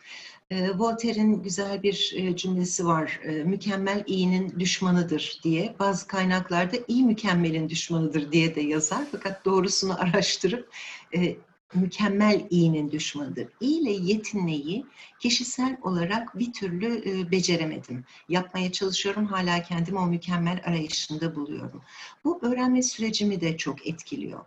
E, 0.50 0.78
Voltaire'in 0.78 1.42
güzel 1.42 1.82
bir 1.82 2.12
e, 2.16 2.36
cümlesi 2.36 2.86
var. 2.86 3.20
E, 3.22 3.30
mükemmel 3.30 4.04
iyinin 4.06 4.60
düşmanıdır 4.60 5.40
diye. 5.42 5.76
Bazı 5.78 6.06
kaynaklarda 6.06 6.76
iyi 6.88 7.04
mükemmelin 7.04 7.68
düşmanıdır 7.68 8.32
diye 8.32 8.54
de 8.54 8.60
yazar. 8.60 9.04
Fakat 9.12 9.44
doğrusunu 9.44 9.94
araştırıp 10.00 10.74
e, 11.14 11.36
mükemmel 11.74 12.46
iyinin 12.50 12.90
düşmanıdır. 12.90 13.48
İyi 13.60 13.80
ile 13.80 13.92
yetinmeyi 13.92 14.86
kişisel 15.20 15.76
olarak 15.82 16.38
bir 16.38 16.52
türlü 16.52 17.10
e, 17.10 17.30
beceremedim. 17.30 18.04
Yapmaya 18.28 18.72
çalışıyorum. 18.72 19.26
Hala 19.26 19.62
kendimi 19.62 19.98
o 19.98 20.06
mükemmel 20.06 20.60
arayışında 20.64 21.36
buluyorum. 21.36 21.82
Bu 22.24 22.38
öğrenme 22.42 22.82
sürecimi 22.82 23.40
de 23.40 23.56
çok 23.56 23.86
etkiliyor. 23.86 24.40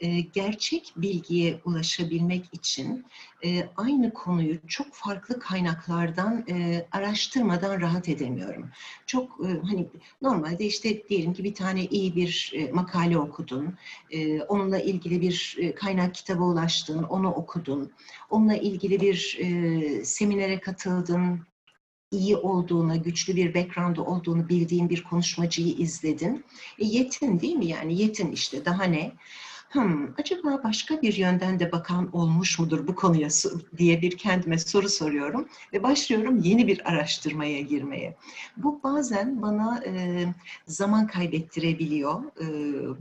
E, 0.00 0.20
gerçek 0.20 0.92
bilgiye 0.96 1.60
ulaşabilmek 1.64 2.44
için 2.52 3.06
e, 3.44 3.68
aynı 3.76 4.12
konuyu 4.12 4.68
çok 4.68 4.86
farklı 4.92 5.38
kaynaklardan 5.38 6.44
e, 6.48 6.86
araştırmadan 6.92 7.80
rahat 7.80 8.08
edemiyorum. 8.08 8.70
Çok 9.06 9.40
hani 9.62 9.88
normalde 10.22 10.66
işte 10.66 11.08
diyelim 11.08 11.34
ki 11.34 11.44
bir 11.44 11.54
tane 11.54 11.84
iyi 11.84 12.16
bir 12.16 12.52
makale 12.72 13.18
okudun, 13.18 13.74
onunla 14.48 14.78
ilgili 14.78 15.20
bir 15.20 15.56
kaynak 15.76 16.14
kitaba 16.14 16.44
ulaştın, 16.44 17.02
onu 17.02 17.30
okudun, 17.30 17.92
onunla 18.30 18.56
ilgili 18.56 19.00
bir 19.00 19.38
seminere 20.04 20.60
katıldın, 20.60 21.46
iyi 22.10 22.36
olduğunu, 22.36 23.02
güçlü 23.02 23.36
bir 23.36 23.54
background 23.54 23.96
olduğunu 23.96 24.48
bildiğin 24.48 24.90
bir 24.90 25.02
konuşmacıyı 25.02 25.74
izledin. 25.74 26.44
E, 26.78 26.84
yetin 26.86 27.40
değil 27.40 27.56
mi 27.56 27.66
yani 27.66 28.02
yetin 28.02 28.32
işte 28.32 28.64
daha 28.64 28.84
ne? 28.84 29.12
Hmm, 29.76 30.08
acaba 30.18 30.64
başka 30.64 31.02
bir 31.02 31.14
yönden 31.14 31.60
de 31.60 31.72
bakan 31.72 32.16
olmuş 32.16 32.58
mudur 32.58 32.86
bu 32.86 32.94
konuya 32.94 33.28
diye 33.76 34.02
bir 34.02 34.16
kendime 34.16 34.58
soru 34.58 34.88
soruyorum 34.88 35.48
ve 35.72 35.82
başlıyorum 35.82 36.38
yeni 36.38 36.66
bir 36.66 36.88
araştırmaya 36.90 37.60
girmeye. 37.60 38.16
Bu 38.56 38.80
bazen 38.84 39.42
bana 39.42 39.82
e, 39.86 40.24
zaman 40.66 41.06
kaybettirebiliyor. 41.06 42.22
E, 42.40 42.46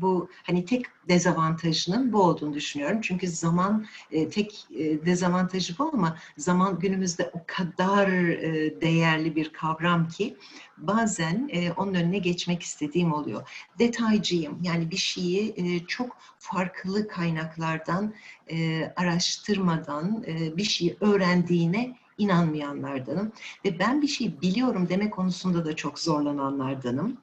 bu 0.01 0.29
hani 0.44 0.65
tek 0.65 0.86
dezavantajının 1.10 2.13
bu 2.13 2.22
olduğunu 2.22 2.53
düşünüyorum. 2.53 3.01
Çünkü 3.01 3.27
zaman 3.27 3.86
e, 4.12 4.29
tek 4.29 4.67
e, 4.75 5.05
dezavantajı 5.05 5.77
bu 5.77 5.89
ama 5.94 6.17
zaman 6.38 6.79
günümüzde 6.79 7.32
o 7.34 7.39
kadar 7.48 8.08
e, 8.08 8.82
değerli 8.82 9.36
bir 9.36 9.53
kavram 9.53 10.08
ki 10.08 10.38
bazen 10.77 11.50
e, 11.53 11.72
onun 11.72 11.94
önüne 11.94 12.17
geçmek 12.17 12.63
istediğim 12.63 13.13
oluyor. 13.13 13.50
Detaycıyım 13.79 14.60
yani 14.63 14.91
bir 14.91 14.98
şeyi 14.98 15.53
e, 15.58 15.86
çok 15.86 16.17
farklı 16.39 17.08
kaynaklardan 17.08 18.13
e, 18.51 18.86
araştırmadan 18.96 20.24
e, 20.27 20.58
bir 20.58 20.63
şeyi 20.63 20.98
öğrendiğine 21.01 21.96
inanmayanlardanım 22.17 23.32
ve 23.65 23.79
ben 23.79 24.01
bir 24.01 24.08
şey 24.08 24.41
biliyorum 24.41 24.89
deme 24.89 25.10
konusunda 25.10 25.65
da 25.65 25.75
çok 25.75 26.00
zorlananlardanım. 26.00 27.17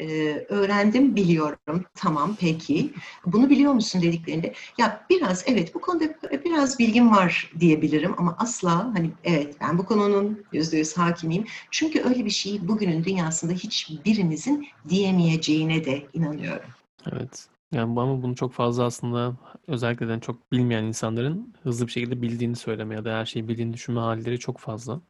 Ee, 0.00 0.46
öğrendim, 0.48 1.16
biliyorum. 1.16 1.84
Tamam, 1.94 2.36
peki. 2.40 2.92
Bunu 3.26 3.50
biliyor 3.50 3.72
musun 3.72 4.02
dediklerinde 4.02 4.54
ya 4.78 5.06
biraz 5.10 5.44
evet 5.46 5.74
bu 5.74 5.80
konuda 5.80 6.04
biraz 6.44 6.78
bilgim 6.78 7.10
var 7.10 7.52
diyebilirim 7.60 8.14
ama 8.18 8.36
asla 8.38 8.94
hani 8.94 9.10
evet 9.24 9.56
ben 9.60 9.78
bu 9.78 9.86
konunun 9.86 10.44
yüzde 10.52 10.76
yüz 10.76 10.98
hakimiyim. 10.98 11.44
Çünkü 11.70 12.02
öyle 12.02 12.24
bir 12.24 12.30
şeyi 12.30 12.68
bugünün 12.68 13.04
dünyasında 13.04 13.52
hiçbirimizin 13.52 14.68
diyemeyeceğine 14.88 15.84
de 15.84 16.02
inanıyorum. 16.12 16.70
Evet. 17.12 17.48
Yani 17.72 17.90
ama 18.00 18.22
bunu 18.22 18.34
çok 18.36 18.52
fazla 18.52 18.84
aslında 18.84 19.36
özellikle 19.66 20.08
de 20.08 20.20
çok 20.20 20.52
bilmeyen 20.52 20.84
insanların 20.84 21.54
hızlı 21.62 21.86
bir 21.86 21.92
şekilde 21.92 22.22
bildiğini 22.22 22.56
söyleme 22.56 22.94
ya 22.94 23.04
da 23.04 23.18
her 23.18 23.26
şeyi 23.26 23.48
bildiğini 23.48 23.72
düşünme 23.72 24.00
halleri 24.00 24.38
çok 24.38 24.58
fazla. 24.58 25.00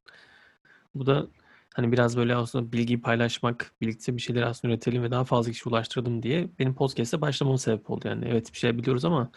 Bu 0.95 1.07
da 1.07 1.27
hani 1.75 1.93
biraz 1.93 2.17
böyle 2.17 2.37
aslında 2.37 2.73
bilgiyi 2.73 3.00
paylaşmak, 3.00 3.73
birlikte 3.81 4.17
bir 4.17 4.23
şeyleri 4.23 4.47
aslında 4.47 4.75
üretelim 4.75 5.02
ve 5.02 5.11
daha 5.11 5.25
fazla 5.25 5.52
kişiye 5.52 5.71
ulaştıralım 5.71 6.23
diye 6.23 6.49
benim 6.59 6.75
podcast'e 6.75 7.21
başlamam 7.21 7.59
sebep 7.59 7.91
oldu. 7.91 8.09
Yani 8.09 8.25
evet 8.29 8.52
bir 8.52 8.59
şeyler 8.59 8.79
biliyoruz 8.79 9.05
ama 9.05 9.31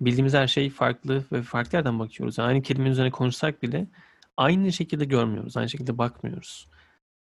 bildiğimiz 0.00 0.34
her 0.34 0.46
şey 0.46 0.70
farklı 0.70 1.24
ve 1.32 1.42
farklı 1.42 1.76
yerden 1.76 1.98
bakıyoruz. 1.98 2.38
Yani 2.38 2.48
aynı 2.48 2.62
kelimenin 2.62 2.92
üzerine 2.92 3.10
konuşsak 3.10 3.62
bile 3.62 3.86
aynı 4.36 4.72
şekilde 4.72 5.04
görmüyoruz, 5.04 5.56
aynı 5.56 5.68
şekilde 5.68 5.98
bakmıyoruz. 5.98 6.68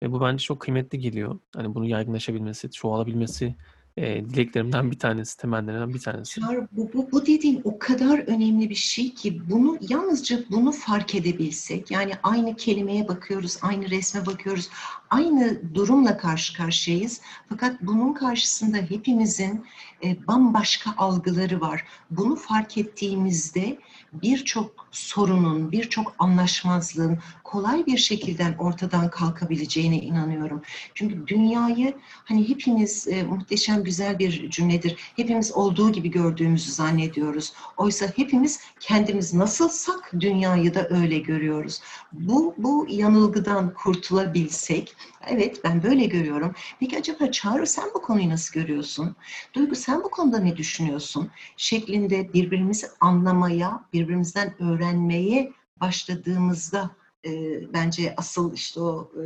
Ve 0.03 0.11
bu 0.11 0.21
bence 0.21 0.43
çok 0.43 0.59
kıymetli 0.59 0.99
geliyor. 0.99 1.39
Hani 1.55 1.75
bunu 1.75 1.85
yaygınlaşabilmesi, 1.87 2.71
çoğalabilmesi 2.71 3.55
e, 3.99 4.29
dileklerimden 4.29 4.91
bir 4.91 4.99
tanesi, 4.99 5.37
temellerinden 5.37 5.93
bir 5.93 5.99
tanesi. 5.99 6.41
Çağrı, 6.41 6.67
bu, 6.71 6.93
bu, 6.93 7.11
bu 7.11 7.25
dediğin 7.25 7.61
o 7.63 7.79
kadar 7.79 8.19
önemli 8.19 8.69
bir 8.69 8.75
şey 8.75 9.13
ki 9.13 9.41
bunu 9.49 9.77
yalnızca 9.89 10.39
bunu 10.51 10.71
fark 10.71 11.15
edebilsek 11.15 11.91
yani 11.91 12.13
aynı 12.23 12.55
kelimeye 12.55 13.07
bakıyoruz, 13.07 13.57
aynı 13.61 13.89
resme 13.89 14.25
bakıyoruz, 14.25 14.69
aynı 15.09 15.61
durumla 15.75 16.17
karşı 16.17 16.57
karşıyayız. 16.57 17.21
Fakat 17.49 17.81
bunun 17.81 18.13
karşısında 18.13 18.77
hepimizin 18.77 19.65
e, 20.03 20.27
bambaşka 20.27 20.93
algıları 20.97 21.61
var. 21.61 21.85
Bunu 22.11 22.35
fark 22.35 22.77
ettiğimizde 22.77 23.77
birçok 24.13 24.87
sorunun, 24.91 25.71
birçok 25.71 26.15
anlaşmazlığın 26.19 27.19
kolay 27.43 27.85
bir 27.85 27.97
şekilde 27.97 28.55
ortadan 28.59 29.09
kalkabileceğine 29.09 29.97
inanıyorum. 29.97 30.61
Çünkü 30.95 31.27
dünyayı 31.27 31.93
hani 32.25 32.49
hepimiz 32.49 33.07
e, 33.07 33.23
muhteşem 33.23 33.83
güzel 33.83 34.19
bir 34.19 34.49
cümledir. 34.49 34.95
Hepimiz 35.15 35.51
olduğu 35.51 35.91
gibi 35.91 36.11
gördüğümüzü 36.11 36.71
zannediyoruz. 36.71 37.53
Oysa 37.77 38.05
hepimiz 38.15 38.59
kendimiz 38.79 39.33
nasılsak 39.33 40.11
dünyayı 40.19 40.73
da 40.73 40.87
öyle 40.89 41.19
görüyoruz. 41.19 41.81
Bu 42.11 42.55
bu 42.57 42.87
yanılgıdan 42.89 43.73
kurtulabilsek, 43.73 44.95
evet 45.27 45.61
ben 45.63 45.83
böyle 45.83 46.05
görüyorum. 46.05 46.53
Peki 46.79 46.97
acaba 46.97 47.31
Çağrı 47.31 47.67
sen 47.67 47.89
bu 47.95 48.01
konuyu 48.01 48.29
nasıl 48.29 48.59
görüyorsun? 48.59 49.15
Duygu 49.53 49.75
sen 49.75 50.03
bu 50.03 50.09
konuda 50.09 50.39
ne 50.39 50.57
düşünüyorsun? 50.57 51.29
Şeklinde 51.57 52.33
birbirimizi 52.33 52.87
anlamaya, 52.99 53.83
birbirimizden 53.99 54.63
öğrenmeye 54.63 55.51
başladığımızda 55.81 56.89
e, 57.25 57.31
bence 57.73 58.13
asıl 58.17 58.53
işte 58.53 58.79
o 58.79 59.11
e, 59.15 59.23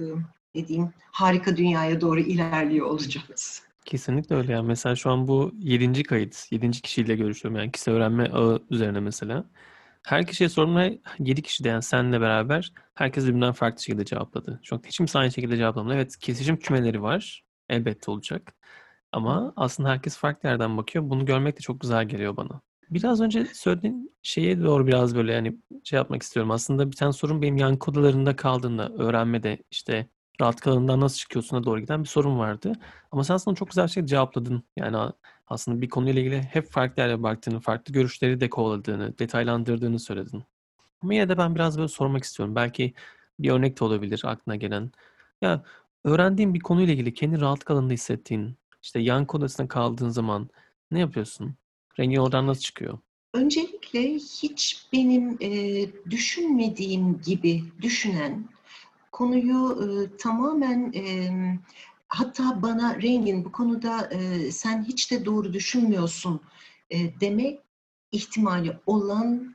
dediğim 0.55 0.93
harika 1.11 1.57
dünyaya 1.57 2.01
doğru 2.01 2.19
ilerliyor 2.19 2.87
olacağız. 2.87 3.63
Kesinlikle 3.85 4.35
öyle 4.35 4.51
yani. 4.51 4.67
Mesela 4.67 4.95
şu 4.95 5.11
an 5.11 5.27
bu 5.27 5.51
7. 5.59 6.03
kayıt. 6.03 6.47
7. 6.51 6.71
kişiyle 6.71 7.15
görüşüyorum. 7.15 7.59
Yani 7.59 7.71
kişisel 7.71 7.93
öğrenme 7.93 8.29
ağı 8.29 8.63
üzerine 8.69 8.99
mesela. 8.99 9.45
Her 10.03 10.27
kişiye 10.27 10.49
sorduğumda 10.49 10.91
7 11.19 11.41
kişi 11.41 11.63
de 11.63 11.69
yani 11.69 11.83
seninle 11.83 12.21
beraber 12.21 12.73
herkes 12.95 13.25
birbirinden 13.25 13.51
farklı 13.51 13.83
şekilde 13.83 14.05
cevapladı. 14.05 14.59
Şu 14.63 14.75
an 14.75 14.81
hiç 14.85 14.97
kimse 14.97 15.19
aynı 15.19 15.31
şekilde 15.31 15.57
cevaplamadı. 15.57 15.93
Evet 15.95 16.17
kesişim 16.17 16.57
kümeleri 16.57 17.01
var. 17.01 17.43
Elbette 17.69 18.11
olacak. 18.11 18.55
Ama 19.11 19.53
aslında 19.55 19.89
herkes 19.89 20.17
farklı 20.17 20.49
yerden 20.49 20.77
bakıyor. 20.77 21.09
Bunu 21.09 21.25
görmek 21.25 21.57
de 21.57 21.61
çok 21.61 21.81
güzel 21.81 22.07
geliyor 22.07 22.37
bana. 22.37 22.61
Biraz 22.93 23.21
önce 23.21 23.45
söylediğin 23.45 24.11
şeye 24.23 24.61
doğru 24.61 24.87
biraz 24.87 25.15
böyle 25.15 25.33
yani 25.33 25.57
şey 25.83 25.97
yapmak 25.97 26.23
istiyorum. 26.23 26.51
Aslında 26.51 26.91
bir 26.91 26.95
tane 26.95 27.13
sorun 27.13 27.41
benim 27.41 27.57
yankı 27.57 27.91
odalarında 27.91 28.35
kaldığında 28.35 28.89
öğrenmede 28.89 29.57
işte 29.71 30.07
rahat 30.41 30.65
nasıl 30.65 31.17
çıkıyorsun'a 31.17 31.63
doğru 31.63 31.79
giden 31.79 32.03
bir 32.03 32.07
sorun 32.09 32.39
vardı. 32.39 32.73
Ama 33.11 33.23
sen 33.23 33.35
aslında 33.35 33.55
çok 33.55 33.69
güzel 33.69 33.87
şey 33.87 34.05
cevapladın. 34.05 34.63
Yani 34.77 35.11
aslında 35.47 35.81
bir 35.81 35.89
konuyla 35.89 36.21
ilgili 36.21 36.41
hep 36.41 36.71
farklı 36.71 37.01
yerlere 37.01 37.23
baktığını, 37.23 37.59
farklı 37.59 37.93
görüşleri 37.93 38.39
de 38.39 38.49
kovaladığını, 38.49 39.19
detaylandırdığını 39.19 39.99
söyledin. 39.99 40.43
Ama 41.01 41.13
yine 41.13 41.29
de 41.29 41.37
ben 41.37 41.55
biraz 41.55 41.77
böyle 41.77 41.87
sormak 41.87 42.23
istiyorum. 42.23 42.55
Belki 42.55 42.93
bir 43.39 43.49
örnek 43.51 43.79
de 43.79 43.83
olabilir 43.83 44.21
aklına 44.25 44.55
gelen. 44.55 44.91
Ya 45.41 45.63
öğrendiğin 46.03 46.53
bir 46.53 46.59
konuyla 46.59 46.93
ilgili 46.93 47.13
kendi 47.13 47.41
rahat 47.41 47.71
alanında 47.71 47.93
hissettiğin, 47.93 48.57
işte 48.81 48.99
yankı 48.99 49.37
odasında 49.37 49.67
kaldığın 49.67 50.09
zaman 50.09 50.49
ne 50.91 50.99
yapıyorsun? 50.99 51.55
Rengin 51.99 52.17
oradan 52.17 52.47
nasıl 52.47 52.61
çıkıyor? 52.61 52.97
Öncelikle 53.33 54.13
hiç 54.13 54.87
benim 54.93 55.37
e, 55.41 55.85
düşünmediğim 56.09 57.21
gibi 57.21 57.63
düşünen, 57.81 58.49
konuyu 59.11 59.79
e, 59.83 60.17
tamamen 60.17 60.93
e, 60.95 61.29
hatta 62.07 62.61
bana 62.61 63.01
rengin 63.01 63.45
bu 63.45 63.51
konuda 63.51 64.09
e, 64.11 64.51
sen 64.51 64.83
hiç 64.83 65.11
de 65.11 65.25
doğru 65.25 65.53
düşünmüyorsun 65.53 66.41
e, 66.89 67.19
deme 67.19 67.57
ihtimali 68.11 68.77
olan 68.85 69.52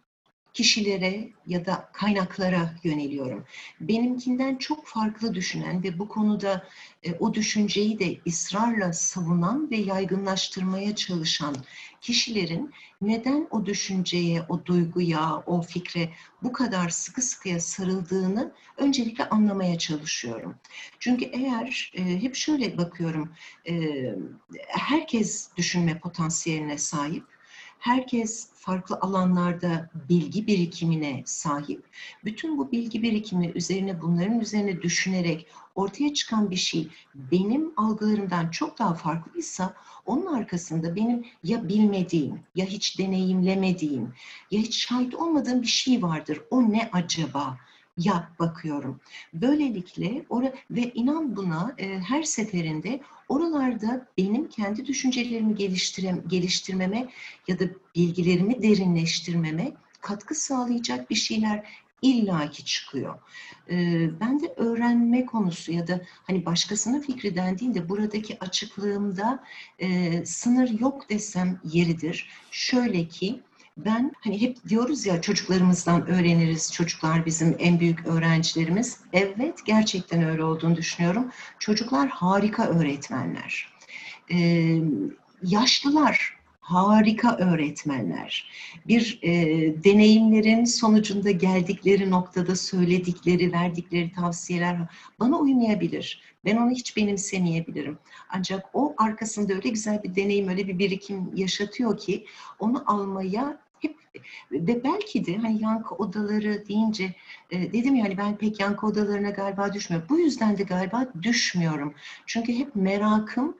kişilere 0.58 1.28
ya 1.46 1.66
da 1.66 1.88
kaynaklara 1.92 2.74
yöneliyorum. 2.84 3.44
Benimkinden 3.80 4.56
çok 4.56 4.86
farklı 4.86 5.34
düşünen 5.34 5.82
ve 5.82 5.98
bu 5.98 6.08
konuda 6.08 6.68
e, 7.02 7.12
o 7.12 7.34
düşünceyi 7.34 7.98
de 7.98 8.16
ısrarla 8.26 8.92
savunan 8.92 9.70
ve 9.70 9.76
yaygınlaştırmaya 9.76 10.96
çalışan 10.96 11.56
kişilerin 12.00 12.70
neden 13.00 13.46
o 13.50 13.66
düşünceye, 13.66 14.42
o 14.48 14.64
duyguya, 14.64 15.42
o 15.46 15.62
fikre 15.62 16.10
bu 16.42 16.52
kadar 16.52 16.88
sıkı 16.88 17.22
sıkıya 17.22 17.60
sarıldığını 17.60 18.52
öncelikle 18.76 19.28
anlamaya 19.28 19.78
çalışıyorum. 19.78 20.54
Çünkü 20.98 21.24
eğer 21.24 21.92
e, 21.94 22.22
hep 22.22 22.34
şöyle 22.34 22.78
bakıyorum, 22.78 23.32
e, 23.68 23.74
herkes 24.68 25.48
düşünme 25.56 25.98
potansiyeline 25.98 26.78
sahip 26.78 27.37
herkes 27.78 28.48
farklı 28.54 28.98
alanlarda 29.00 29.90
bilgi 30.08 30.46
birikimine 30.46 31.22
sahip. 31.26 31.84
Bütün 32.24 32.58
bu 32.58 32.72
bilgi 32.72 33.02
birikimi 33.02 33.52
üzerine 33.54 34.02
bunların 34.02 34.40
üzerine 34.40 34.82
düşünerek 34.82 35.46
ortaya 35.74 36.14
çıkan 36.14 36.50
bir 36.50 36.56
şey 36.56 36.88
benim 37.14 37.72
algılarımdan 37.76 38.50
çok 38.50 38.78
daha 38.78 38.94
farklıysa 38.94 39.74
onun 40.06 40.26
arkasında 40.26 40.96
benim 40.96 41.24
ya 41.44 41.68
bilmediğim 41.68 42.40
ya 42.54 42.66
hiç 42.66 42.98
deneyimlemediğim 42.98 44.14
ya 44.50 44.60
hiç 44.60 44.86
şahit 44.86 45.14
olmadığım 45.14 45.62
bir 45.62 45.66
şey 45.66 46.02
vardır. 46.02 46.40
O 46.50 46.62
ne 46.62 46.88
acaba? 46.92 47.58
Ya 47.98 48.30
bakıyorum. 48.38 49.00
Böylelikle 49.34 50.24
ora 50.28 50.52
ve 50.70 50.92
inan 50.94 51.36
buna 51.36 51.74
e, 51.78 51.98
her 51.98 52.22
seferinde 52.22 53.00
oralarda 53.28 54.06
benim 54.18 54.48
kendi 54.48 54.86
düşüncelerimi 54.86 55.54
geliştirem, 55.54 56.22
geliştirmeme 56.28 57.08
ya 57.48 57.58
da 57.58 57.64
bilgilerimi 57.94 58.62
derinleştirmeme 58.62 59.72
katkı 60.00 60.34
sağlayacak 60.34 61.10
bir 61.10 61.14
şeyler 61.14 61.64
illaki 62.02 62.64
çıkıyor. 62.64 63.18
Ee, 63.70 64.08
ben 64.20 64.40
de 64.40 64.54
öğrenme 64.56 65.26
konusu 65.26 65.72
ya 65.72 65.86
da 65.86 66.00
hani 66.24 66.46
başkasının 66.46 67.00
fikri 67.00 67.36
dendiğinde 67.36 67.88
buradaki 67.88 68.38
açıklığımda 68.40 69.44
e, 69.78 70.26
sınır 70.26 70.80
yok 70.80 71.10
desem 71.10 71.60
yeridir. 71.64 72.28
Şöyle 72.50 73.08
ki 73.08 73.40
ben 73.84 74.12
hani 74.20 74.40
hep 74.40 74.68
diyoruz 74.68 75.06
ya 75.06 75.20
çocuklarımızdan 75.20 76.06
öğreniriz. 76.06 76.72
Çocuklar 76.72 77.26
bizim 77.26 77.56
en 77.58 77.80
büyük 77.80 78.06
öğrencilerimiz. 78.06 79.00
Evet 79.12 79.58
gerçekten 79.64 80.22
öyle 80.22 80.44
olduğunu 80.44 80.76
düşünüyorum. 80.76 81.30
Çocuklar 81.58 82.08
harika 82.08 82.66
öğretmenler. 82.66 83.72
Ee, 84.32 84.78
yaşlılar 85.42 86.38
harika 86.60 87.36
öğretmenler. 87.36 88.50
Bir 88.88 89.18
e, 89.22 89.32
deneyimlerin 89.84 90.64
sonucunda 90.64 91.30
geldikleri 91.30 92.10
noktada 92.10 92.56
söyledikleri, 92.56 93.52
verdikleri 93.52 94.12
tavsiyeler 94.12 94.76
bana 95.20 95.38
uymayabilir. 95.38 96.22
Ben 96.44 96.56
onu 96.56 96.70
hiç 96.70 96.96
benimsemeyebilirim. 96.96 97.98
Ancak 98.30 98.66
o 98.74 98.94
arkasında 98.98 99.54
öyle 99.54 99.68
güzel 99.68 100.02
bir 100.02 100.14
deneyim, 100.14 100.48
öyle 100.48 100.68
bir 100.68 100.78
birikim 100.78 101.30
yaşatıyor 101.34 101.98
ki 101.98 102.26
onu 102.58 102.84
almaya 102.86 103.60
ve 104.52 104.84
belki 104.84 105.26
de 105.26 105.36
hani 105.36 105.62
yankı 105.62 105.94
odaları 105.94 106.68
deyince 106.68 107.14
e, 107.50 107.72
dedim 107.72 107.94
yani 107.94 108.18
ben 108.18 108.36
pek 108.36 108.60
yankı 108.60 108.86
odalarına 108.86 109.30
galiba 109.30 109.72
düşmüyorum. 109.72 110.08
Bu 110.08 110.18
yüzden 110.18 110.58
de 110.58 110.62
galiba 110.62 111.12
düşmüyorum. 111.22 111.94
Çünkü 112.26 112.52
hep 112.54 112.76
merakım 112.76 113.56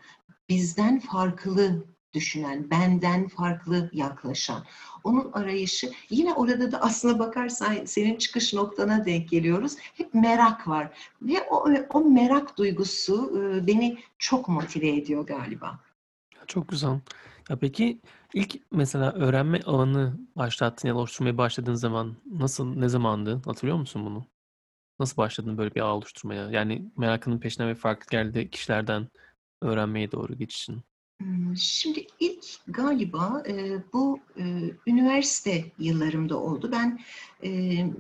bizden 0.49 1.01
farklı 1.01 1.85
düşünen, 2.15 2.71
benden 2.71 3.29
farklı 3.29 3.91
yaklaşan. 3.93 4.65
Onun 5.05 5.33
arayışı 5.33 5.91
yine 6.11 6.33
orada 6.33 6.73
da 6.73 6.83
aslına 6.83 7.19
bakarsan 7.19 7.85
senin 7.85 8.17
çıkış 8.17 8.55
noktana 8.55 9.05
denk 9.05 9.29
geliyoruz. 9.29 9.77
Hep 9.79 10.15
merak 10.15 10.69
var 10.69 10.91
ve 11.23 11.43
o, 11.51 11.69
o 11.93 12.01
merak 12.01 12.59
duygusu 12.59 13.41
e, 13.41 13.67
beni 13.67 13.99
çok 14.19 14.49
motive 14.49 14.89
ediyor 14.89 15.27
galiba. 15.27 15.79
Çok 16.49 16.69
güzel. 16.69 17.01
Ya 17.49 17.59
peki 17.59 18.01
ilk 18.35 18.61
mesela 18.73 19.13
öğrenme 19.13 19.61
alanı 19.63 20.19
başlattın 20.37 20.89
ya 20.89 20.95
da 20.95 20.99
oluşturmaya 20.99 21.39
başladığın 21.39 21.75
zaman 21.75 22.17
nasıl, 22.27 22.77
ne 22.77 22.89
zamandı? 22.89 23.43
Hatırlıyor 23.45 23.79
musun 23.79 24.07
bunu? 24.07 24.27
Nasıl 25.01 25.17
başladın 25.17 25.59
böyle 25.59 25.75
bir 25.75 25.81
ağ 25.81 25.95
oluşturmaya? 25.95 26.51
Yani 26.51 26.93
merakının 26.97 27.41
peşine 27.41 27.67
ve 27.67 27.75
farklı 27.75 28.11
geldi 28.11 28.51
kişilerden 28.51 29.09
öğrenmeye 29.63 30.13
doğru 30.13 30.35
geçişin. 30.39 30.83
Şimdi 31.57 32.07
ilk 32.21 32.45
galiba 32.67 33.43
e, 33.49 33.83
bu 33.93 34.21
e, 34.39 34.45
üniversite 34.87 35.65
yıllarımda 35.79 36.37
oldu. 36.37 36.73
Ben 36.73 37.01
e, 37.45 37.51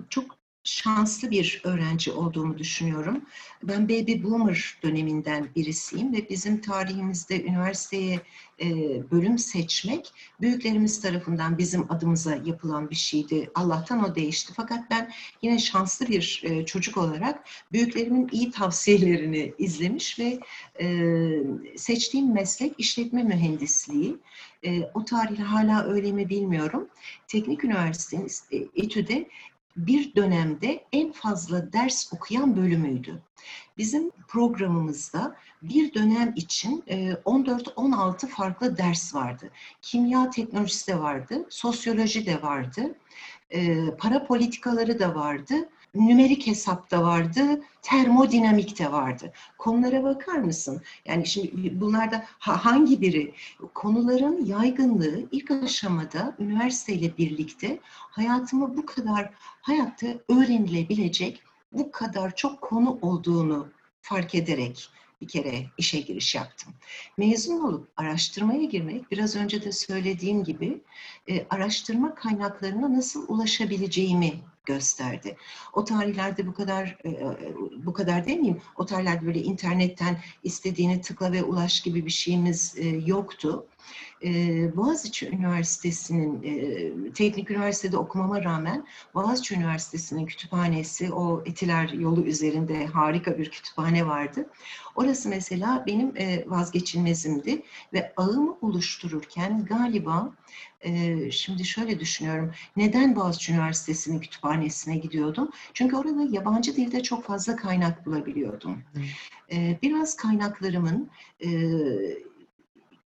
çok 0.08 0.37
şanslı 0.68 1.30
bir 1.30 1.60
öğrenci 1.64 2.12
olduğumu 2.12 2.58
düşünüyorum. 2.58 3.22
Ben 3.62 3.88
baby 3.88 4.22
boomer 4.22 4.78
döneminden 4.82 5.48
birisiyim 5.56 6.12
ve 6.12 6.28
bizim 6.28 6.60
tarihimizde 6.60 7.44
üniversiteye 7.44 8.20
e, 8.60 8.66
bölüm 9.10 9.38
seçmek 9.38 10.12
büyüklerimiz 10.40 11.00
tarafından 11.00 11.58
bizim 11.58 11.92
adımıza 11.92 12.34
yapılan 12.44 12.90
bir 12.90 12.96
şeydi. 12.96 13.50
Allah'tan 13.54 14.04
o 14.04 14.14
değişti. 14.14 14.52
Fakat 14.56 14.90
ben 14.90 15.10
yine 15.42 15.58
şanslı 15.58 16.08
bir 16.08 16.42
e, 16.44 16.66
çocuk 16.66 16.96
olarak 16.96 17.44
büyüklerimin 17.72 18.28
iyi 18.32 18.50
tavsiyelerini 18.50 19.54
izlemiş 19.58 20.18
ve 20.18 20.40
e, 20.80 20.86
seçtiğim 21.76 22.32
meslek 22.32 22.74
işletme 22.78 23.22
mühendisliği. 23.22 24.16
O 24.94 25.04
tarih 25.04 25.40
hala 25.40 25.84
öyle 25.84 26.12
mi 26.12 26.28
bilmiyorum. 26.28 26.88
Teknik 27.28 27.64
Üniversitesi'nin 27.64 28.60
e, 28.60 28.66
etüde 28.74 29.28
bir 29.78 30.14
dönemde 30.14 30.84
en 30.92 31.12
fazla 31.12 31.72
ders 31.72 32.12
okuyan 32.12 32.56
bölümüydü. 32.56 33.22
Bizim 33.78 34.10
programımızda 34.28 35.36
bir 35.62 35.94
dönem 35.94 36.32
için 36.36 36.84
14-16 36.86 38.26
e, 38.26 38.28
farklı 38.28 38.76
ders 38.76 39.14
vardı. 39.14 39.50
Kimya 39.82 40.30
teknolojisi 40.30 40.92
de 40.92 40.98
vardı, 40.98 41.46
sosyoloji 41.48 42.26
de 42.26 42.42
vardı, 42.42 42.94
e, 43.50 43.90
para 43.96 44.26
politikaları 44.26 44.98
da 44.98 45.14
vardı, 45.14 45.68
nümerik 45.94 46.46
hesap 46.46 46.90
da 46.90 47.02
vardı, 47.02 47.40
termodinamik 47.82 48.78
de 48.78 48.92
vardı. 48.92 49.32
Konulara 49.58 50.02
bakar 50.02 50.38
mısın? 50.38 50.82
Yani 51.04 51.26
şimdi 51.26 51.80
bunlarda 51.80 52.24
hangi 52.38 53.00
biri? 53.00 53.34
Konuların 53.74 54.44
yaygınlığı 54.44 55.28
ilk 55.32 55.50
aşamada 55.50 56.36
üniversiteyle 56.38 57.16
birlikte 57.16 57.78
hayatımı 57.88 58.76
bu 58.76 58.86
kadar 58.86 59.30
hayatta 59.60 60.06
öğrenilebilecek 60.28 61.42
bu 61.72 61.90
kadar 61.90 62.36
çok 62.36 62.60
konu 62.60 62.98
olduğunu 63.02 63.68
fark 64.00 64.34
ederek 64.34 64.90
bir 65.20 65.28
kere 65.28 65.66
işe 65.78 66.00
giriş 66.00 66.34
yaptım. 66.34 66.74
Mezun 67.16 67.60
olup 67.60 67.88
araştırmaya 67.96 68.64
girmek, 68.64 69.10
biraz 69.10 69.36
önce 69.36 69.64
de 69.64 69.72
söylediğim 69.72 70.44
gibi 70.44 70.80
e, 71.28 71.46
araştırma 71.50 72.14
kaynaklarına 72.14 72.92
nasıl 72.92 73.28
ulaşabileceğimi 73.28 74.32
gösterdi. 74.68 75.36
O 75.72 75.84
tarihlerde 75.84 76.46
bu 76.46 76.54
kadar 76.54 76.98
e, 77.04 77.36
bu 77.86 77.92
kadar 77.92 78.26
demeyeyim. 78.26 78.60
O 78.76 78.86
tarihlerde 78.86 79.26
böyle 79.26 79.42
internetten 79.42 80.18
istediğini 80.42 81.00
tıkla 81.00 81.32
ve 81.32 81.42
ulaş 81.42 81.80
gibi 81.80 82.06
bir 82.06 82.10
şeyimiz 82.10 82.74
e, 82.78 82.86
yoktu. 82.86 83.66
E, 84.24 84.30
Boğaziçi 84.76 85.28
Üniversitesi'nin 85.28 87.12
teknik 87.12 87.50
üniversitede 87.50 87.96
okumama 87.96 88.44
rağmen 88.44 88.86
Boğaziçi 89.14 89.54
Üniversitesi'nin 89.54 90.26
kütüphanesi 90.26 91.12
o 91.12 91.42
Etiler 91.46 91.88
yolu 91.88 92.22
üzerinde 92.22 92.86
harika 92.86 93.38
bir 93.38 93.50
kütüphane 93.50 94.06
vardı. 94.06 94.46
Orası 94.96 95.28
mesela 95.28 95.84
benim 95.86 96.14
vazgeçilmezimdi 96.46 97.62
ve 97.92 98.12
ağımı 98.16 98.56
oluştururken 98.62 99.64
galiba 99.64 100.32
şimdi 101.30 101.64
şöyle 101.64 102.00
düşünüyorum. 102.00 102.52
Neden 102.76 103.16
Boğaziçi 103.16 103.52
Üniversitesi'nin 103.52 104.20
kütüphanesine 104.20 104.96
gidiyordum? 104.96 105.50
Çünkü 105.74 105.96
orada 105.96 106.28
yabancı 106.30 106.76
dilde 106.76 107.02
çok 107.02 107.24
fazla 107.24 107.56
kaynak 107.56 108.06
bulabiliyordum. 108.06 108.82
Biraz 109.82 110.16
kaynaklarımın 110.16 111.10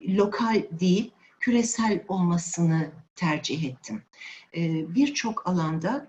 lokal 0.02 0.64
değil, 0.72 1.12
küresel 1.40 2.04
olmasını 2.08 2.92
tercih 3.16 3.64
ettim. 3.64 4.02
Birçok 4.96 5.50
alanda 5.50 6.08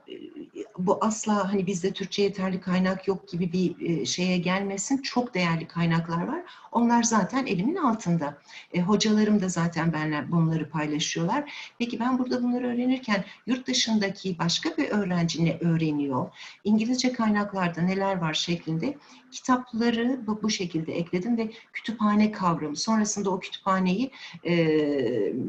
bu 0.86 0.98
asla 1.00 1.52
hani 1.52 1.66
bizde 1.66 1.92
Türkçe 1.92 2.22
yeterli 2.22 2.60
kaynak 2.60 3.08
yok 3.08 3.28
gibi 3.28 3.52
bir 3.52 4.06
şeye 4.06 4.38
gelmesin. 4.38 5.02
Çok 5.02 5.34
değerli 5.34 5.66
kaynaklar 5.66 6.26
var. 6.26 6.42
Onlar 6.72 7.02
zaten 7.02 7.46
elimin 7.46 7.76
altında. 7.76 8.38
E, 8.72 8.80
hocalarım 8.80 9.42
da 9.42 9.48
zaten 9.48 9.92
benimle 9.92 10.30
bunları 10.30 10.70
paylaşıyorlar. 10.70 11.52
Peki 11.78 12.00
ben 12.00 12.18
burada 12.18 12.42
bunları 12.42 12.66
öğrenirken 12.66 13.24
yurt 13.46 13.66
dışındaki 13.66 14.38
başka 14.38 14.76
bir 14.76 14.88
öğrenci 14.88 15.44
ne 15.44 15.58
öğreniyor? 15.60 16.30
İngilizce 16.64 17.12
kaynaklarda 17.12 17.80
neler 17.82 18.16
var 18.16 18.34
şeklinde 18.34 18.96
kitapları 19.30 20.20
bu, 20.26 20.42
bu 20.42 20.50
şekilde 20.50 20.92
ekledim 20.94 21.38
ve 21.38 21.50
kütüphane 21.72 22.32
kavramı. 22.32 22.76
Sonrasında 22.76 23.30
o 23.30 23.40
kütüphaneyi 23.40 24.10
e, 24.46 24.52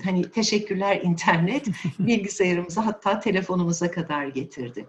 hani 0.03 0.31
teşekkürler 0.31 1.01
internet 1.01 1.67
bilgisayarımıza 1.99 2.85
hatta 2.85 3.19
telefonumuza 3.19 3.91
kadar 3.91 4.25
getirdi. 4.25 4.85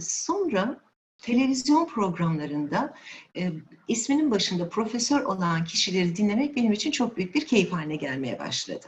Sonra 0.00 0.80
televizyon 1.20 1.86
programlarında 1.86 2.94
e, 3.36 3.52
isminin 3.88 4.30
başında 4.30 4.68
profesör 4.68 5.20
olan 5.20 5.64
kişileri 5.64 6.16
dinlemek 6.16 6.56
benim 6.56 6.72
için 6.72 6.90
çok 6.90 7.16
büyük 7.16 7.34
bir 7.34 7.46
keyif 7.46 7.72
haline 7.72 7.96
gelmeye 7.96 8.38
başladı. 8.38 8.86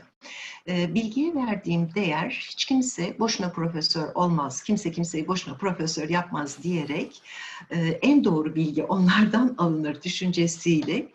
E, 0.68 0.94
bilgiye 0.94 1.34
verdiğim 1.34 1.94
değer 1.94 2.46
hiç 2.50 2.64
kimse 2.64 3.18
boşuna 3.18 3.50
profesör 3.50 4.14
olmaz, 4.14 4.62
kimse 4.62 4.92
kimseyi 4.92 5.28
boşuna 5.28 5.56
profesör 5.56 6.08
yapmaz 6.08 6.62
diyerek 6.62 7.22
e, 7.70 7.76
en 8.02 8.24
doğru 8.24 8.54
bilgi 8.54 8.84
onlardan 8.84 9.54
alınır 9.58 10.02
düşüncesiyle 10.02 11.06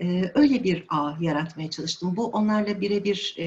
e, 0.00 0.30
öyle 0.34 0.64
bir 0.64 0.84
ağ 0.88 1.16
yaratmaya 1.20 1.70
çalıştım. 1.70 2.16
Bu 2.16 2.26
onlarla 2.26 2.80
birebir 2.80 3.34
e, 3.38 3.46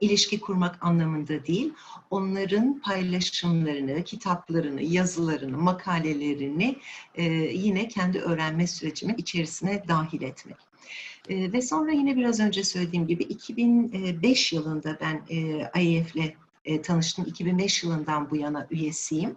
ilişki 0.00 0.40
kurmak 0.40 0.84
anlamında 0.84 1.46
değil, 1.46 1.72
onların 2.10 2.80
paylaşımlarını, 2.80 4.04
kitaplarını, 4.04 4.82
yazılarını, 4.82 5.58
makalelerini 5.58 6.76
e, 7.14 7.24
yine 7.54 7.88
kendi 7.88 8.18
öğrenme 8.18 8.66
sürecimin 8.66 9.14
içerisine 9.14 9.82
dahil 9.88 10.22
etmek. 10.22 10.56
E, 11.28 11.52
ve 11.52 11.62
sonra 11.62 11.92
yine 11.92 12.16
biraz 12.16 12.40
önce 12.40 12.64
söylediğim 12.64 13.06
gibi 13.06 13.22
2005 13.22 14.52
yılında 14.52 14.98
ben 15.00 15.22
e, 15.30 15.70
IEF'le 15.82 16.34
e, 16.64 16.82
tanıştım. 16.82 17.24
2005 17.24 17.84
yılından 17.84 18.30
bu 18.30 18.36
yana 18.36 18.66
üyesiyim. 18.70 19.36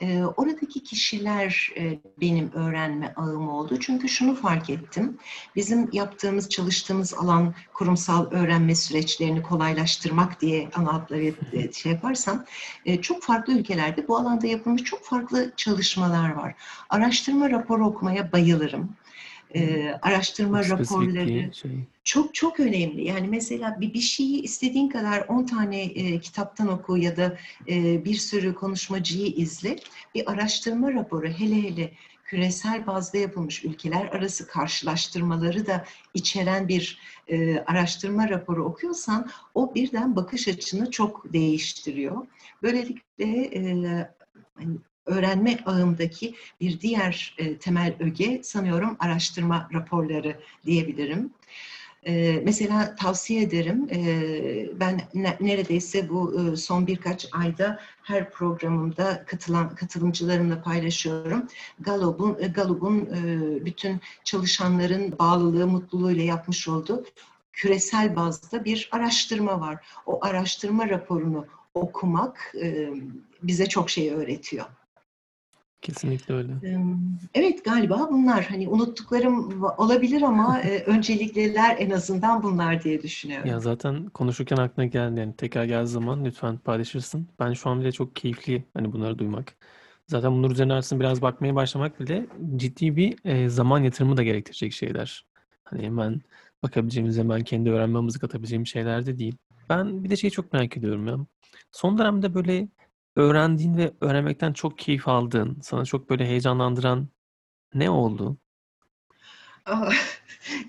E, 0.00 0.22
oradaki 0.24 0.82
kişiler 0.82 1.70
e, 1.76 1.98
benim 2.20 2.52
öğrenme 2.52 3.12
ağım 3.16 3.48
oldu. 3.48 3.78
Çünkü 3.80 4.08
şunu 4.08 4.34
fark 4.34 4.70
ettim. 4.70 5.18
Bizim 5.56 5.88
yaptığımız, 5.92 6.48
çalıştığımız 6.48 7.14
alan 7.14 7.54
kurumsal 7.74 8.30
öğrenme 8.30 8.74
süreçlerini 8.74 9.42
kolaylaştırmak 9.42 10.40
diye 10.40 10.68
ana 10.74 10.90
adları 10.90 11.34
e, 11.52 11.72
şey 11.72 11.92
yaparsam 11.92 12.44
e, 12.84 13.00
çok 13.00 13.22
farklı 13.22 13.52
ülkelerde 13.52 14.08
bu 14.08 14.16
alanda 14.16 14.46
yapılmış 14.46 14.82
çok 14.82 15.04
farklı 15.04 15.52
çalışmalar 15.56 16.30
var. 16.30 16.54
Araştırma 16.90 17.50
raporu 17.50 17.86
okumaya 17.86 18.32
bayılırım 18.32 18.96
e, 19.54 19.90
araştırma 20.02 20.62
Çok 20.62 20.80
raporları 20.80 21.54
şey. 21.54 21.70
çok 22.04 22.34
çok 22.34 22.60
önemli. 22.60 23.04
Yani 23.04 23.28
mesela 23.28 23.80
bir, 23.80 23.94
bir 23.94 24.00
şeyi 24.00 24.42
istediğin 24.42 24.88
kadar 24.88 25.24
10 25.28 25.46
tane 25.46 25.82
e, 25.82 26.20
kitaptan 26.20 26.68
oku 26.68 26.96
ya 26.96 27.16
da 27.16 27.38
e, 27.68 28.04
bir 28.04 28.14
sürü 28.14 28.54
konuşmacıyı 28.54 29.26
izle. 29.26 29.76
Bir 30.14 30.32
araştırma 30.32 30.92
raporu 30.92 31.28
hele 31.28 31.62
hele 31.62 31.92
küresel 32.24 32.86
bazda 32.86 33.18
yapılmış 33.18 33.64
ülkeler 33.64 34.06
arası 34.06 34.46
karşılaştırmaları 34.46 35.66
da 35.66 35.84
içeren 36.14 36.68
bir 36.68 36.98
e, 37.28 37.58
araştırma 37.58 38.28
raporu 38.28 38.64
okuyorsan 38.64 39.30
o 39.54 39.74
birden 39.74 40.16
bakış 40.16 40.48
açını 40.48 40.90
çok 40.90 41.32
değiştiriyor. 41.32 42.26
Böylelikle 42.62 43.44
e, 43.44 43.60
hani 44.54 44.76
öğrenme 45.10 45.58
ağımdaki 45.66 46.34
bir 46.60 46.80
diğer 46.80 47.34
e, 47.38 47.56
temel 47.56 47.94
öge 48.00 48.40
sanıyorum 48.42 48.96
araştırma 49.00 49.68
raporları 49.74 50.36
diyebilirim. 50.66 51.30
E, 52.06 52.42
mesela 52.44 52.96
tavsiye 52.96 53.42
ederim, 53.42 53.88
e, 53.92 54.00
ben 54.80 55.00
ne, 55.14 55.36
neredeyse 55.40 56.08
bu 56.08 56.40
e, 56.40 56.56
son 56.56 56.86
birkaç 56.86 57.28
ayda 57.32 57.80
her 58.02 58.30
programımda 58.30 59.24
katılan 59.26 59.74
katılımcılarımla 59.74 60.62
paylaşıyorum. 60.62 61.46
Gallup'un 61.80 62.36
e, 62.40 62.46
Gallup 62.46 62.82
e, 62.82 63.64
bütün 63.64 64.00
çalışanların 64.24 65.18
bağlılığı, 65.18 65.66
mutluluğuyla 65.66 66.24
yapmış 66.24 66.68
olduğu 66.68 67.04
küresel 67.52 68.16
bazda 68.16 68.64
bir 68.64 68.88
araştırma 68.92 69.60
var. 69.60 69.86
O 70.06 70.24
araştırma 70.24 70.88
raporunu 70.88 71.46
okumak 71.74 72.54
e, 72.62 72.90
bize 73.42 73.66
çok 73.66 73.90
şey 73.90 74.10
öğretiyor. 74.10 74.66
Kesinlikle 75.82 76.34
öyle. 76.34 76.52
Evet 77.34 77.64
galiba 77.64 78.08
bunlar 78.10 78.44
hani 78.44 78.68
unuttuklarım 78.68 79.62
olabilir 79.78 80.22
ama 80.22 80.60
öncelikliler 80.86 81.76
en 81.78 81.90
azından 81.90 82.42
bunlar 82.42 82.82
diye 82.82 83.02
düşünüyorum. 83.02 83.48
Ya 83.48 83.60
zaten 83.60 84.06
konuşurken 84.08 84.56
aklına 84.56 84.86
geldi 84.86 85.20
yani 85.20 85.36
tekrar 85.36 85.64
geldiği 85.64 85.88
zaman 85.88 86.24
lütfen 86.24 86.58
paylaşırsın. 86.58 87.28
Ben 87.40 87.52
şu 87.52 87.70
an 87.70 87.80
bile 87.80 87.92
çok 87.92 88.16
keyifli 88.16 88.64
hani 88.74 88.92
bunları 88.92 89.18
duymak. 89.18 89.56
Zaten 90.06 90.32
bunlar 90.32 90.50
üzerine 90.50 90.74
aslında 90.74 91.00
biraz 91.00 91.22
bakmaya 91.22 91.54
başlamak 91.54 92.00
bile 92.00 92.26
ciddi 92.56 92.96
bir 92.96 93.48
zaman 93.48 93.82
yatırımı 93.82 94.16
da 94.16 94.22
gerektirecek 94.22 94.72
şeyler. 94.72 95.24
Hani 95.64 95.82
hemen 95.82 96.20
bakabileceğimiz, 96.62 97.18
hemen 97.18 97.44
kendi 97.44 97.70
öğrenmemizi 97.70 98.18
katabileceğimiz 98.18 98.68
şeyler 98.68 99.06
de 99.06 99.18
değil. 99.18 99.36
Ben 99.68 100.04
bir 100.04 100.10
de 100.10 100.16
şeyi 100.16 100.30
çok 100.30 100.52
merak 100.52 100.76
ediyorum 100.76 101.06
ya. 101.06 101.16
Son 101.72 101.98
dönemde 101.98 102.34
böyle 102.34 102.68
öğrendiğin 103.16 103.76
ve 103.76 103.94
öğrenmekten 104.00 104.52
çok 104.52 104.78
keyif 104.78 105.08
aldığın, 105.08 105.60
sana 105.62 105.84
çok 105.84 106.10
böyle 106.10 106.26
heyecanlandıran 106.26 107.08
ne 107.74 107.90
oldu? 107.90 108.38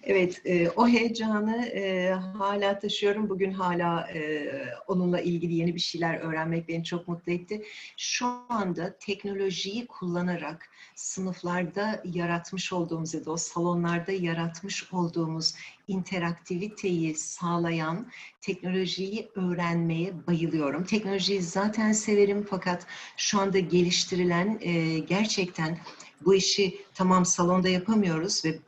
Evet, 0.03 0.41
e, 0.45 0.69
o 0.69 0.87
heyecanı 0.87 1.65
e, 1.65 2.11
hala 2.11 2.79
taşıyorum. 2.79 3.29
Bugün 3.29 3.51
hala 3.51 4.07
e, 4.11 4.51
onunla 4.87 5.21
ilgili 5.21 5.53
yeni 5.53 5.75
bir 5.75 5.79
şeyler 5.79 6.19
öğrenmek 6.19 6.67
beni 6.67 6.83
çok 6.83 7.07
mutlu 7.07 7.31
etti. 7.31 7.63
Şu 7.97 8.25
anda 8.49 8.97
teknolojiyi 8.99 9.87
kullanarak 9.87 10.69
sınıflarda 10.95 12.01
yaratmış 12.05 12.73
olduğumuz 12.73 13.13
ya 13.13 13.25
da 13.25 13.31
o 13.31 13.37
salonlarda 13.37 14.11
yaratmış 14.11 14.93
olduğumuz 14.93 15.53
interaktiviteyi 15.87 17.15
sağlayan 17.15 18.07
teknolojiyi 18.41 19.29
öğrenmeye 19.35 20.27
bayılıyorum. 20.27 20.83
Teknolojiyi 20.83 21.41
zaten 21.41 21.91
severim 21.91 22.45
fakat 22.49 22.87
şu 23.17 23.39
anda 23.39 23.59
geliştirilen 23.59 24.59
e, 24.61 24.99
gerçekten 24.99 25.77
bu 26.25 26.35
işi 26.35 26.81
tamam 26.93 27.25
salonda 27.25 27.69
yapamıyoruz 27.69 28.45
ve 28.45 28.59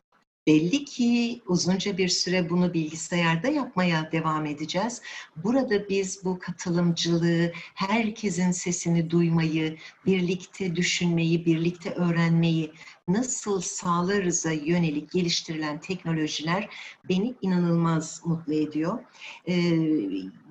Belli 0.48 0.86
ki 0.86 1.42
uzunca 1.48 1.98
bir 1.98 2.10
süre 2.10 2.50
bunu 2.50 2.74
bilgisayarda 2.74 3.48
yapmaya 3.48 4.12
devam 4.12 4.46
edeceğiz. 4.46 5.02
Burada 5.36 5.90
biz 5.90 6.26
bu 6.26 6.40
katılımcılığı, 6.40 7.52
herkesin 7.76 8.52
sesini 8.52 9.10
duymayı, 9.10 9.78
birlikte 10.06 10.76
düşünmeyi, 10.76 11.46
birlikte 11.46 11.90
öğrenmeyi 11.90 12.74
nasıl 13.08 13.62
sağlarıza 13.62 14.52
yönelik 14.52 15.12
geliştirilen 15.12 15.82
teknolojiler 15.82 16.70
beni 17.10 17.36
inanılmaz 17.42 18.22
mutlu 18.26 18.54
ediyor. 18.54 19.00
Ee, 19.48 19.54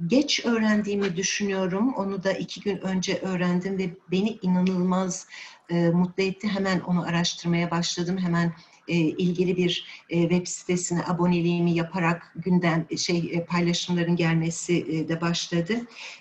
geç 0.07 0.45
öğrendiğimi 0.45 1.17
düşünüyorum. 1.17 1.95
Onu 1.95 2.25
da 2.25 2.33
iki 2.33 2.61
gün 2.61 2.77
önce 2.77 3.19
öğrendim 3.19 3.79
ve 3.79 3.91
beni 4.11 4.39
inanılmaz 4.43 5.27
e, 5.71 5.91
mutlu 5.91 6.23
etti. 6.23 6.49
Hemen 6.49 6.81
onu 6.81 7.03
araştırmaya 7.03 7.71
başladım. 7.71 8.19
Hemen 8.19 8.53
e, 8.88 8.95
ilgili 8.97 9.57
bir 9.57 9.85
e, 10.11 10.21
web 10.23 10.47
sitesine 10.47 11.05
aboneliğimi 11.07 11.73
yaparak 11.75 12.33
günden 12.37 12.87
şey 12.97 13.31
e, 13.33 13.45
paylaşımların 13.45 14.16
gelmesi 14.16 14.77
e, 14.88 15.09
de 15.09 15.21
başladı. 15.21 15.75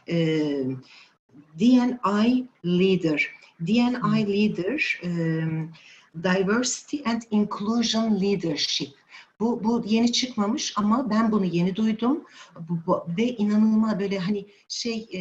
E, 0.10 0.16
DNI 1.60 2.48
Leader. 2.66 3.28
DNI 3.68 4.28
Leader, 4.28 5.02
um, 5.04 5.72
Diversity 6.24 6.98
and 7.06 7.22
Inclusion 7.32 8.22
Leadership. 8.22 8.90
Bu, 9.40 9.64
bu 9.64 9.84
yeni 9.88 10.12
çıkmamış 10.12 10.74
ama 10.76 11.10
ben 11.10 11.32
bunu 11.32 11.46
yeni 11.46 11.76
duydum 11.76 12.24
bu, 12.70 12.78
bu- 12.88 13.04
ve 13.18 13.24
inanılmaz 13.24 14.00
böyle 14.00 14.20
hani 14.20 14.46
şey 14.68 15.08
e, 15.14 15.20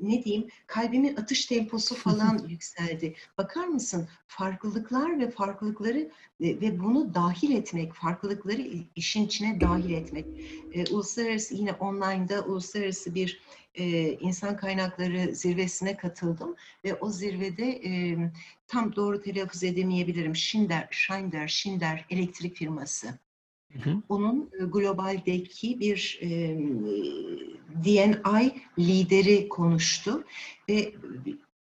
ne 0.00 0.24
diyeyim 0.24 0.48
kalbimin 0.66 1.16
atış 1.16 1.46
temposu 1.46 1.94
falan 2.04 2.46
yükseldi. 2.48 3.14
Bakar 3.38 3.66
mısın 3.66 4.08
farklılıklar 4.26 5.18
ve 5.20 5.30
farklılıkları 5.30 5.98
e, 6.40 6.60
ve 6.60 6.80
bunu 6.80 7.14
dahil 7.14 7.56
etmek, 7.56 7.94
farklılıkları 7.94 8.62
işin 8.96 9.26
içine 9.26 9.60
dahil 9.60 9.90
etmek. 9.90 10.26
E, 10.72 10.86
uluslararası 10.94 11.54
yine 11.54 11.72
online'da 11.72 12.44
uluslararası 12.44 13.14
bir 13.14 13.40
e, 13.74 14.12
insan 14.12 14.56
kaynakları 14.56 15.34
zirvesine 15.34 15.96
katıldım 15.96 16.54
ve 16.84 16.94
o 16.94 17.10
zirvede 17.10 17.66
e, 17.84 18.16
tam 18.66 18.96
doğru 18.96 19.22
telaffuz 19.22 19.64
edemeyebilirim. 19.64 20.36
Schindler, 20.36 20.88
Schindler, 20.90 21.48
Schindler 21.48 22.06
elektrik 22.10 22.56
firması 22.56 23.18
Hı 23.72 23.90
hı. 23.90 24.02
onun 24.08 24.50
e, 24.60 24.64
globaldeki 24.64 25.80
bir 25.80 26.18
e, 26.22 26.58
DNI 27.84 28.62
lideri 28.78 29.48
konuştu 29.48 30.24
ve 30.68 30.94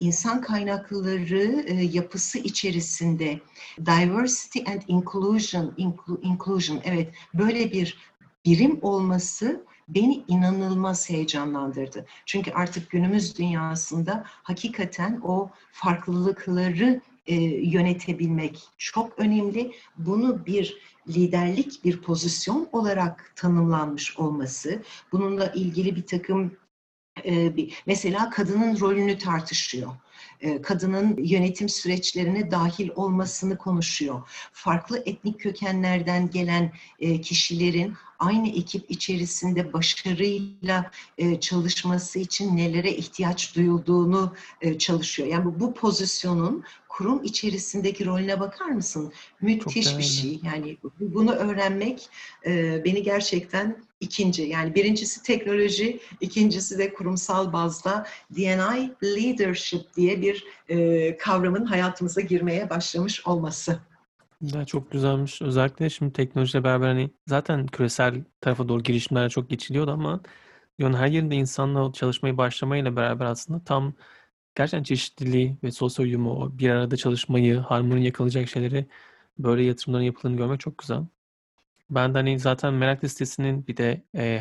insan 0.00 0.40
kaynakları 0.40 1.64
e, 1.66 1.74
yapısı 1.74 2.38
içerisinde 2.38 3.40
diversity 3.78 4.58
and 4.70 4.82
inclusion 4.88 5.74
inclu- 5.78 6.20
inclusion 6.22 6.80
evet 6.84 7.14
böyle 7.34 7.72
bir 7.72 7.98
birim 8.44 8.78
olması 8.82 9.64
beni 9.88 10.24
inanılmaz 10.28 11.10
heyecanlandırdı. 11.10 12.06
Çünkü 12.26 12.50
artık 12.50 12.90
günümüz 12.90 13.38
dünyasında 13.38 14.24
hakikaten 14.26 15.20
o 15.24 15.50
farklılıkları 15.72 17.00
e, 17.28 17.34
yönetebilmek 17.70 18.60
çok 18.78 19.18
önemli. 19.18 19.72
Bunu 19.96 20.46
bir 20.46 20.76
liderlik 21.08 21.84
bir 21.84 22.02
pozisyon 22.02 22.68
olarak 22.72 23.32
tanımlanmış 23.36 24.18
olması, 24.18 24.82
bununla 25.12 25.46
ilgili 25.46 25.96
bir 25.96 26.06
takım 26.06 26.56
e, 27.26 27.52
mesela 27.86 28.30
kadının 28.30 28.80
rolünü 28.80 29.18
tartışıyor. 29.18 29.92
E, 30.40 30.62
Kadının 30.62 31.16
yönetim 31.18 31.68
süreçlerine 31.68 32.50
dahil 32.50 32.90
olmasını 32.94 33.58
konuşuyor. 33.58 34.22
Farklı 34.52 35.02
etnik 35.06 35.40
kökenlerden 35.40 36.30
gelen 36.30 36.72
kişilerin 37.22 37.94
aynı 38.18 38.48
ekip 38.48 38.90
içerisinde 38.90 39.72
başarıyla 39.72 40.90
e, 41.18 41.40
çalışması 41.40 42.18
için 42.18 42.56
nelere 42.56 42.92
ihtiyaç 42.92 43.56
duyulduğunu 43.56 44.34
e, 44.60 44.78
çalışıyor. 44.78 45.28
Yani 45.28 45.44
bu, 45.44 45.60
bu 45.60 45.74
pozisyonun 45.74 46.64
kurum 46.88 47.24
içerisindeki 47.24 48.06
rolüne 48.06 48.40
bakar 48.40 48.66
mısın? 48.66 49.12
Müthiş 49.40 49.98
bir 49.98 50.02
şey. 50.02 50.40
Yani 50.44 50.76
bu- 50.82 50.92
bunu 51.00 51.32
öğrenmek 51.32 52.08
e, 52.46 52.82
beni 52.84 53.02
gerçekten 53.02 53.76
ikinci 54.00 54.42
yani 54.42 54.74
birincisi 54.74 55.22
teknoloji, 55.22 56.00
ikincisi 56.20 56.78
de 56.78 56.94
kurumsal 56.94 57.52
bazda 57.52 58.06
DNI 58.36 58.90
leadership 59.02 59.96
diye 59.96 60.22
bir 60.22 60.44
e, 60.68 61.16
kavramın 61.16 61.64
hayatımıza 61.64 62.20
girmeye 62.20 62.70
başlamış 62.70 63.26
olması. 63.26 63.78
Ya 64.40 64.64
çok 64.64 64.90
güzelmiş. 64.90 65.42
Özellikle 65.42 65.90
şimdi 65.90 66.12
teknolojiyle 66.12 66.64
beraber 66.64 66.86
hani 66.88 67.10
zaten 67.26 67.66
küresel 67.66 68.24
tarafa 68.40 68.68
doğru 68.68 68.82
girişimler 68.82 69.28
çok 69.28 69.50
geçiliyordu 69.50 69.90
ama 69.90 70.20
dünyanın 70.78 70.96
her 70.96 71.06
yerinde 71.08 71.34
insanla 71.36 71.92
çalışmaya 71.92 72.36
başlamayla 72.38 72.96
beraber 72.96 73.24
aslında 73.26 73.64
tam 73.64 73.94
gerçekten 74.54 74.82
çeşitliliği 74.84 75.58
ve 75.64 75.70
sosyal 75.70 76.06
uyumu, 76.06 76.58
bir 76.58 76.70
arada 76.70 76.96
çalışmayı, 76.96 77.58
harmoni 77.58 78.04
yakalayacak 78.04 78.48
şeyleri 78.48 78.86
böyle 79.38 79.62
yatırımların 79.64 80.04
yapıldığını 80.04 80.36
görmek 80.36 80.60
çok 80.60 80.78
güzel. 80.78 81.02
Ben 81.90 82.14
de 82.14 82.18
hani 82.18 82.38
zaten 82.38 82.74
merak 82.74 83.04
listesinin 83.04 83.66
bir 83.66 83.76
de 83.76 84.04
e, 84.16 84.40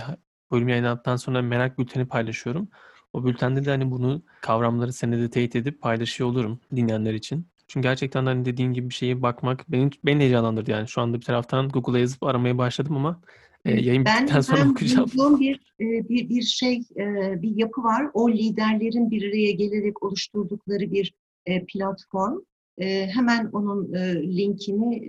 bölüm 0.52 0.70
yayınlandıktan 0.70 1.16
sonra 1.16 1.42
merak 1.42 1.80
bülteni 1.80 2.08
paylaşıyorum. 2.08 2.70
O 3.14 3.26
bültende 3.26 3.66
de 3.66 3.70
hani 3.72 3.92
bunu 3.92 4.24
kavramları 4.42 4.94
senede 4.94 5.30
teyit 5.30 5.56
edip 5.56 5.82
paylaşıyor 5.82 6.30
olurum 6.30 6.60
dinleyenler 6.76 7.14
için. 7.14 7.48
Çünkü 7.68 7.88
gerçekten 7.88 8.26
hani 8.26 8.46
dediğin 8.46 8.74
gibi 8.74 8.90
bir 8.90 8.94
şeye 8.94 9.22
bakmak 9.22 9.72
beni, 9.72 9.90
beni 10.06 10.20
heyecanlandırdı 10.20 10.72
yani. 10.72 10.88
Şu 10.88 11.02
anda 11.02 11.18
bir 11.18 11.26
taraftan 11.26 11.70
Google'a 11.70 12.00
yazıp 12.00 12.24
aramaya 12.24 12.58
başladım 12.58 12.96
ama 12.98 13.22
e, 13.66 13.72
yayın 13.72 14.06
Ben, 14.06 14.22
bittikten 14.22 14.42
sonra 14.42 14.62
ben 14.62 14.70
okuyacağım. 14.70 15.10
duyduğum 15.12 15.40
bir, 15.40 15.56
e, 15.80 16.10
bir, 16.10 16.30
bir 16.30 16.42
şey, 16.42 16.84
e, 16.98 17.36
bir 17.42 17.56
yapı 17.56 17.84
var. 17.84 18.08
O 18.14 18.32
liderlerin 18.32 19.12
bir 19.12 19.30
araya 19.30 19.52
gelerek 19.52 20.04
oluşturdukları 20.04 20.92
bir 20.92 21.14
e, 21.46 21.66
platform. 21.66 22.40
Hemen 22.80 23.46
onun 23.46 23.94
linkini 24.38 25.02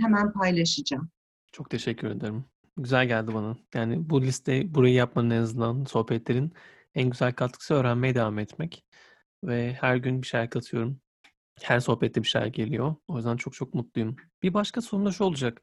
hemen 0.00 0.32
paylaşacağım. 0.32 1.10
Çok 1.52 1.70
teşekkür 1.70 2.08
ederim. 2.08 2.44
Güzel 2.76 3.06
geldi 3.06 3.34
bana. 3.34 3.56
Yani 3.74 4.10
bu 4.10 4.22
liste 4.22 4.74
burayı 4.74 4.94
yapmanın 4.94 5.30
en 5.30 5.42
azından 5.42 5.84
sohbetlerin 5.84 6.52
en 6.94 7.10
güzel 7.10 7.32
katkısı 7.32 7.74
öğrenmeye 7.74 8.14
devam 8.14 8.38
etmek. 8.38 8.84
Ve 9.44 9.72
her 9.80 9.96
gün 9.96 10.22
bir 10.22 10.26
şeyler 10.26 10.50
katıyorum. 10.50 11.00
Her 11.62 11.80
sohbette 11.80 12.22
bir 12.22 12.28
şeyler 12.28 12.46
geliyor. 12.46 12.94
O 13.08 13.16
yüzden 13.16 13.36
çok 13.36 13.54
çok 13.54 13.74
mutluyum. 13.74 14.16
Bir 14.42 14.54
başka 14.54 14.80
sorum 14.80 15.06
da 15.06 15.12
şu 15.12 15.24
olacak. 15.24 15.62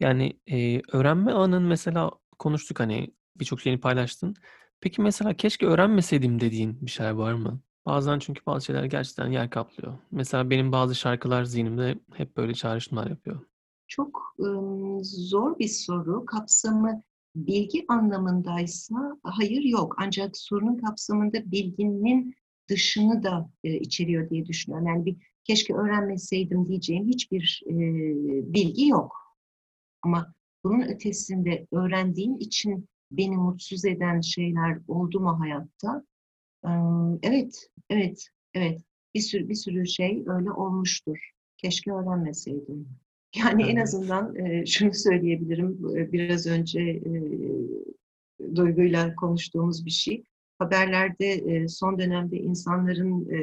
Yani 0.00 0.40
e, 0.50 0.80
öğrenme 0.92 1.32
anın 1.32 1.62
mesela 1.62 2.10
konuştuk 2.38 2.80
hani 2.80 3.14
birçok 3.36 3.60
şeyini 3.60 3.80
paylaştın. 3.80 4.34
Peki 4.80 5.02
mesela 5.02 5.34
keşke 5.34 5.66
öğrenmeseydim 5.66 6.40
dediğin 6.40 6.86
bir 6.86 6.90
şeyler 6.90 7.10
var 7.10 7.32
mı? 7.32 7.60
Bazen 7.86 8.18
çünkü 8.18 8.46
bazı 8.46 8.66
şeyler 8.66 8.84
gerçekten 8.84 9.30
yer 9.30 9.50
kaplıyor. 9.50 9.98
Mesela 10.10 10.50
benim 10.50 10.72
bazı 10.72 10.94
şarkılar 10.94 11.44
zihnimde 11.44 11.98
hep 12.14 12.36
böyle 12.36 12.54
çağrışımlar 12.54 13.06
yapıyor. 13.10 13.40
Çok 13.88 14.34
ım, 14.40 15.04
zor 15.04 15.58
bir 15.58 15.68
soru. 15.68 16.26
Kapsamı 16.26 17.02
bilgi 17.36 17.84
anlamındaysa 17.88 18.94
hayır 19.22 19.62
yok. 19.62 19.94
Ancak 19.98 20.36
sorunun 20.36 20.76
kapsamında 20.76 21.50
bilginin 21.52 22.34
dışını 22.68 23.22
da 23.22 23.50
e, 23.64 23.78
içeriyor 23.78 24.30
diye 24.30 24.46
düşünüyorum. 24.46 24.86
Yani 24.86 25.06
bir 25.06 25.16
keşke 25.46 25.74
öğrenmeseydim 25.74 26.66
diyeceğim 26.66 27.06
hiçbir 27.08 27.62
e, 27.66 27.74
bilgi 28.54 28.88
yok. 28.88 29.16
Ama 30.02 30.34
bunun 30.64 30.80
ötesinde 30.82 31.66
öğrendiğim 31.72 32.36
için 32.40 32.88
beni 33.10 33.36
mutsuz 33.36 33.84
eden 33.84 34.20
şeyler 34.20 34.78
oldu 34.88 35.20
mu 35.20 35.40
hayatta? 35.40 36.04
Im, 36.64 37.18
Evet, 37.22 37.66
evet, 37.90 38.28
evet. 38.54 38.80
Bir 39.14 39.20
sürü 39.20 39.48
bir 39.48 39.54
sürü 39.54 39.86
şey 39.86 40.24
öyle 40.26 40.50
olmuştur. 40.50 41.30
Keşke 41.56 41.92
öğrenmeseydim. 41.92 42.88
Yani 43.36 43.62
en 43.62 43.76
Evet. 43.76 43.82
azından 43.82 44.36
e, 44.36 44.66
şunu 44.66 44.94
söyleyebilirim. 44.94 45.96
e, 45.96 46.12
Biraz 46.12 46.46
önce 46.46 46.80
e, 46.80 47.12
Duygu'yla 48.54 49.14
konuştuğumuz 49.14 49.84
bir 49.86 49.90
şey. 49.90 50.24
Haberlerde 50.58 51.26
e, 51.26 51.68
son 51.68 51.98
dönemde 51.98 52.36
insanların 52.36 53.26
e, 53.30 53.38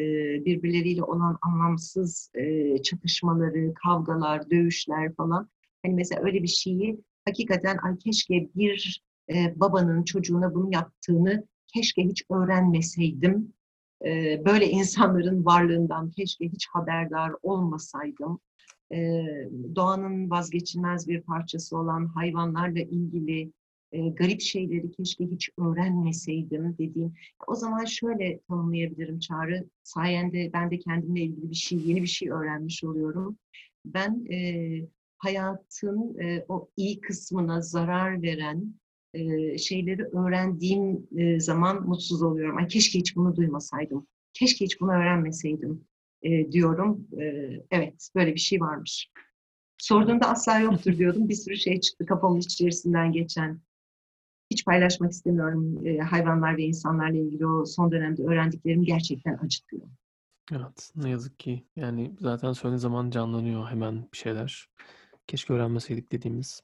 birbirleriyle 0.45 1.03
olan 1.03 1.37
anlamsız 1.41 2.31
e, 2.35 2.77
çatışmaları, 2.81 3.73
kavgalar, 3.73 4.49
dövüşler 4.49 5.15
falan. 5.15 5.49
Hani 5.83 5.93
mesela 5.93 6.21
öyle 6.23 6.43
bir 6.43 6.47
şeyi 6.47 6.99
hakikaten 7.25 7.77
ay 7.83 7.97
keşke 7.97 8.49
bir 8.55 9.03
babanın 9.55 10.03
çocuğuna 10.03 10.53
bunu 10.53 10.73
yaptığını 10.73 11.47
keşke 11.67 12.03
hiç 12.03 12.23
öğrenmeseydim. 12.29 13.53
Böyle 14.45 14.69
insanların 14.69 15.45
varlığından 15.45 16.11
keşke 16.11 16.45
hiç 16.45 16.67
haberdar 16.67 17.31
olmasaydım. 17.41 18.39
Doğanın 19.75 20.29
vazgeçilmez 20.29 21.07
bir 21.07 21.21
parçası 21.21 21.77
olan 21.77 22.05
hayvanlarla 22.05 22.79
ilgili 22.79 23.51
e, 23.93 24.09
garip 24.09 24.41
şeyleri 24.41 24.91
keşke 24.91 25.25
hiç 25.25 25.49
öğrenmeseydim 25.57 26.75
dediğim. 26.77 27.13
O 27.47 27.55
zaman 27.55 27.85
şöyle 27.85 28.39
tanımlayabilirim 28.39 29.19
Çağrı. 29.19 29.67
Sayende 29.83 30.49
ben 30.53 30.71
de 30.71 30.79
kendimle 30.79 31.21
ilgili 31.21 31.49
bir 31.49 31.55
şey, 31.55 31.79
yeni 31.85 32.01
bir 32.01 32.07
şey 32.07 32.29
öğrenmiş 32.29 32.83
oluyorum. 32.83 33.37
Ben 33.85 34.25
e, 34.31 34.37
hayatın 35.17 36.19
e, 36.19 36.45
o 36.49 36.69
iyi 36.77 37.01
kısmına 37.01 37.61
zarar 37.61 38.21
veren 38.21 38.73
e, 39.13 39.57
şeyleri 39.57 40.03
öğrendiğim 40.03 41.07
e, 41.17 41.39
zaman 41.39 41.87
mutsuz 41.87 42.21
oluyorum. 42.23 42.57
Ay 42.57 42.67
keşke 42.67 42.99
hiç 42.99 43.15
bunu 43.15 43.35
duymasaydım. 43.35 44.07
Keşke 44.33 44.65
hiç 44.65 44.81
bunu 44.81 44.91
öğrenmeseydim 44.91 45.85
e, 46.21 46.51
diyorum. 46.51 47.07
E, 47.19 47.23
evet, 47.71 48.09
böyle 48.15 48.33
bir 48.33 48.39
şey 48.39 48.61
varmış. 48.61 49.11
Sorduğunda 49.77 50.29
asla 50.29 50.59
yoktur 50.59 50.97
diyordum. 50.97 51.29
Bir 51.29 51.35
sürü 51.35 51.57
şey 51.57 51.79
çıktı 51.79 52.05
kafamın 52.05 52.39
içerisinden 52.39 53.11
geçen. 53.11 53.61
Hiç 54.53 54.65
paylaşmak 54.65 55.11
istemiyorum 55.11 55.87
e, 55.87 55.97
hayvanlar 55.97 56.57
ve 56.57 56.63
insanlarla 56.63 57.17
ilgili 57.17 57.47
o 57.47 57.65
son 57.65 57.91
dönemde 57.91 58.23
öğrendiklerimi 58.23 58.85
gerçekten 58.85 59.37
acıtıyor. 59.37 59.81
Evet, 60.51 60.91
ne 60.95 61.09
yazık 61.09 61.39
ki. 61.39 61.63
Yani 61.75 62.11
zaten 62.19 62.53
söylediğin 62.53 62.79
zaman 62.79 63.09
canlanıyor 63.09 63.69
hemen 63.69 64.07
bir 64.13 64.17
şeyler. 64.17 64.69
Keşke 65.27 65.53
öğrenmeseydik 65.53 66.11
dediğimiz. 66.11 66.61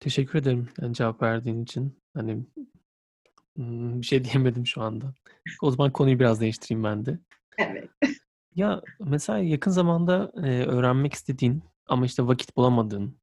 Teşekkür 0.00 0.38
ederim 0.38 0.68
yani 0.80 0.94
cevap 0.94 1.22
verdiğin 1.22 1.62
için. 1.62 1.98
Hani 2.14 2.44
Imm, 3.56 4.00
bir 4.00 4.06
şey 4.06 4.24
diyemedim 4.24 4.66
şu 4.66 4.82
anda. 4.82 5.14
O 5.62 5.70
zaman 5.70 5.92
konuyu 5.92 6.18
biraz 6.18 6.40
değiştireyim 6.40 6.84
ben 6.84 7.06
de. 7.06 7.18
Evet. 7.58 7.88
Ya, 8.54 8.82
mesela 9.00 9.38
yakın 9.38 9.70
zamanda, 9.70 10.32
eee, 10.36 10.66
öğrenmek 10.66 11.14
istediğin 11.14 11.62
ama, 11.86 12.06
işte, 12.06 12.26
vakit 12.26 12.56
bulamadığın, 12.56 13.16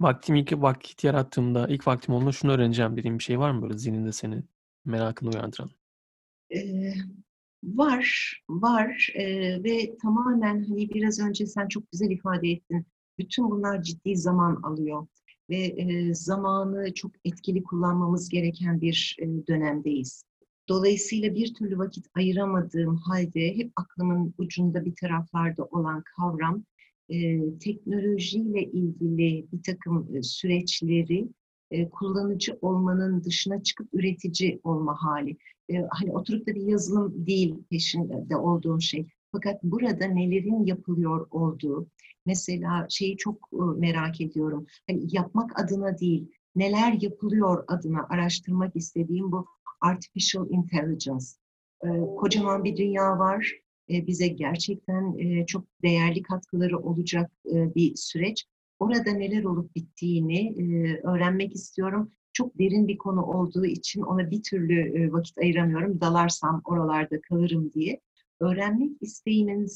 "Vaktim 0.00 0.44
ki 0.44 0.62
vakit 0.62 1.04
yarattığımda, 1.04 1.66
ilk 1.68 1.86
vaktim 1.86 2.14
olduğunda 2.14 2.32
şunu 2.32 2.52
öğreneceğim." 2.52 2.96
dediğin 2.96 3.18
bir 3.18 3.24
şey 3.24 3.38
var 3.38 3.50
mı 3.50 3.62
böyle 3.62 3.78
zihninde 3.78 4.12
senin 4.12 4.48
merakını 4.84 5.30
uyandıran? 5.30 5.70
Eee, 6.50 6.94
var, 7.64 8.32
var, 8.48 9.12
eee, 9.14 9.64
ve 9.64 9.96
tamamen, 10.02 10.64
hani, 10.64 10.90
biraz 10.90 11.20
önce 11.20 11.46
sen 11.46 11.68
çok 11.68 11.90
güzel 11.92 12.10
ifade 12.10 12.48
ettin. 12.50 12.86
Bütün 13.18 13.50
bunlar 13.50 13.82
ciddi 13.82 14.16
zaman 14.16 14.60
alıyor 14.62 15.06
ve, 15.50 15.56
eee, 15.58 16.14
zamanı 16.14 16.94
çok 16.94 17.10
etkili 17.24 17.62
kullanmamız 17.62 18.28
gereken 18.28 18.80
bir, 18.80 19.16
eee, 19.20 19.46
dönemdeyiz. 19.48 20.24
Dolayısıyla 20.68 21.34
bir 21.34 21.54
türlü 21.54 21.78
vakit 21.78 22.06
ayıramadığım 22.14 22.96
hâlde 22.96 23.56
hep 23.56 23.72
aklımın 23.76 24.34
ucunda 24.38 24.84
bir 24.84 24.94
taraflarda 25.00 25.64
olan 25.64 26.02
kavram, 26.16 26.64
eee, 27.08 27.58
teknolojiyle 27.60 28.62
ilgili 28.64 29.46
birtakım, 29.52 30.08
eee, 30.14 30.22
süreçleri, 30.22 31.28
eee, 31.70 31.88
kullanıcı 31.90 32.58
olmanın 32.62 33.24
dışına 33.24 33.62
çıkıp 33.62 33.88
üretici 33.92 34.60
olma 34.64 34.96
hâli. 35.02 35.36
Eee, 35.68 35.86
hani, 35.90 36.12
oturup 36.12 36.46
da 36.48 36.54
bir 36.54 36.62
yazılım 36.62 37.26
değil 37.26 37.54
peşinde 37.70 38.36
olduğum 38.36 38.80
şey. 38.80 39.06
Fakat 39.32 39.62
burada 39.64 40.06
nelerin 40.06 40.64
yapılıyor 40.66 41.26
olduğu, 41.30 41.86
mesela 42.26 42.86
şeyi 42.90 43.16
çok, 43.16 43.48
ııı, 43.52 43.76
merak 43.78 44.20
ediyorum, 44.20 44.66
hani, 44.90 45.00
yapmak 45.12 45.60
adına 45.60 45.98
değil, 45.98 46.30
neler 46.56 46.92
yapılıyor 47.02 47.64
adına 47.68 48.06
araştırmak 48.10 48.76
istediğim 48.76 49.32
bu 49.32 49.46
artificial 49.80 50.50
intelligence. 50.50 51.26
Eee, 51.84 52.00
kocaman 52.18 52.64
bir 52.64 52.76
dünya 52.76 53.18
var. 53.18 53.52
Eee, 53.88 54.06
bize 54.06 54.28
gerçekten, 54.28 55.12
eee, 55.18 55.46
çok 55.46 55.64
değerli 55.82 56.22
katkıları 56.22 56.78
olacak, 56.78 57.30
eee, 57.44 57.72
bir 57.76 57.92
süreç. 57.96 58.44
Orada 58.78 59.12
neler 59.12 59.44
olup 59.44 59.76
bittiğini, 59.76 60.56
öğrenmek 61.04 61.54
istiyorum. 61.54 62.10
Çok 62.32 62.58
derin 62.58 62.88
bir 62.88 62.98
konu 62.98 63.22
olduğu 63.24 63.66
için 63.66 64.00
ona 64.02 64.30
bir 64.30 64.42
türlü, 64.42 65.12
vakit 65.12 65.38
ayıramıyorum. 65.38 66.00
Dalarsam 66.00 66.62
oralarda 66.64 67.20
kalırım 67.20 67.72
diye. 67.72 68.00
Öğrenmek 68.40 68.90
isteğimin 69.02 69.66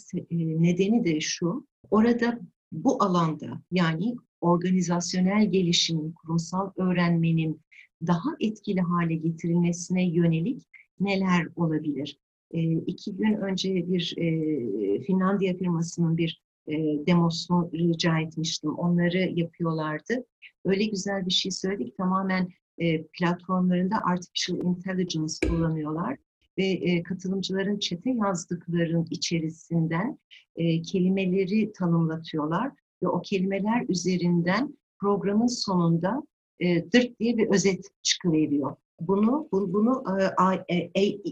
nedeni 0.63 1.05
de 1.05 1.21
şu, 1.21 1.67
orada 1.91 2.41
bu 2.73 3.03
alanda, 3.03 3.63
yani 3.73 4.17
organizasyonel 4.41 5.51
gelişimin, 5.53 6.13
kurumsal 6.13 6.71
öğrenmenin 6.77 7.61
daha 8.07 8.31
etkili 8.41 8.81
hâle 8.81 9.15
getirilmesine 9.15 10.09
yönelik 10.15 10.63
neler 11.01 11.49
olabilir? 11.57 12.19
Eee, 12.53 12.83
2 12.87 13.17
gün 13.17 13.35
önce 13.35 13.75
bir, 13.89 14.15
eee, 14.17 15.01
Finlandiya 15.01 15.57
firmasının 15.57 16.17
bir, 16.17 16.43
eee, 16.67 17.07
demosunu 17.07 17.71
rica 17.75 18.19
etmiştim. 18.21 18.75
Onları 18.75 19.19
yapıyorlardı. 19.19 20.25
Öyle 20.65 20.85
güzel 20.85 21.27
bir 21.27 21.31
şey 21.33 21.53
söyledi 21.53 21.85
ki 21.85 21.93
tamamen, 21.97 22.49
eee, 22.79 23.07
platformlarında 23.19 23.97
artificial 24.05 24.59
intelligence 24.65 25.35
kullanıyorlar 25.49 26.17
ve, 26.59 26.65
eee, 26.65 27.03
katılımcıların 27.03 27.79
chat'e 27.79 28.11
yazdıkların 28.11 29.07
içerisinden, 29.11 30.19
eee, 30.57 30.83
kelimeleri 30.83 31.73
tanımlatıyorlar 31.73 32.73
ve 33.03 33.09
o 33.09 33.21
kelimeler 33.23 33.85
üzerinden 33.89 34.75
programın 35.01 35.47
sonunda, 35.47 36.23
eee, 36.61 36.93
dırt 36.93 37.21
diye 37.21 37.37
bir 37.39 37.49
özet 37.49 37.85
çıkıveriyor. 38.03 38.77
Bunu 39.01 39.49
bu 39.53 39.73
bunu, 39.73 40.05
e 40.69 40.91
ey 40.95 41.23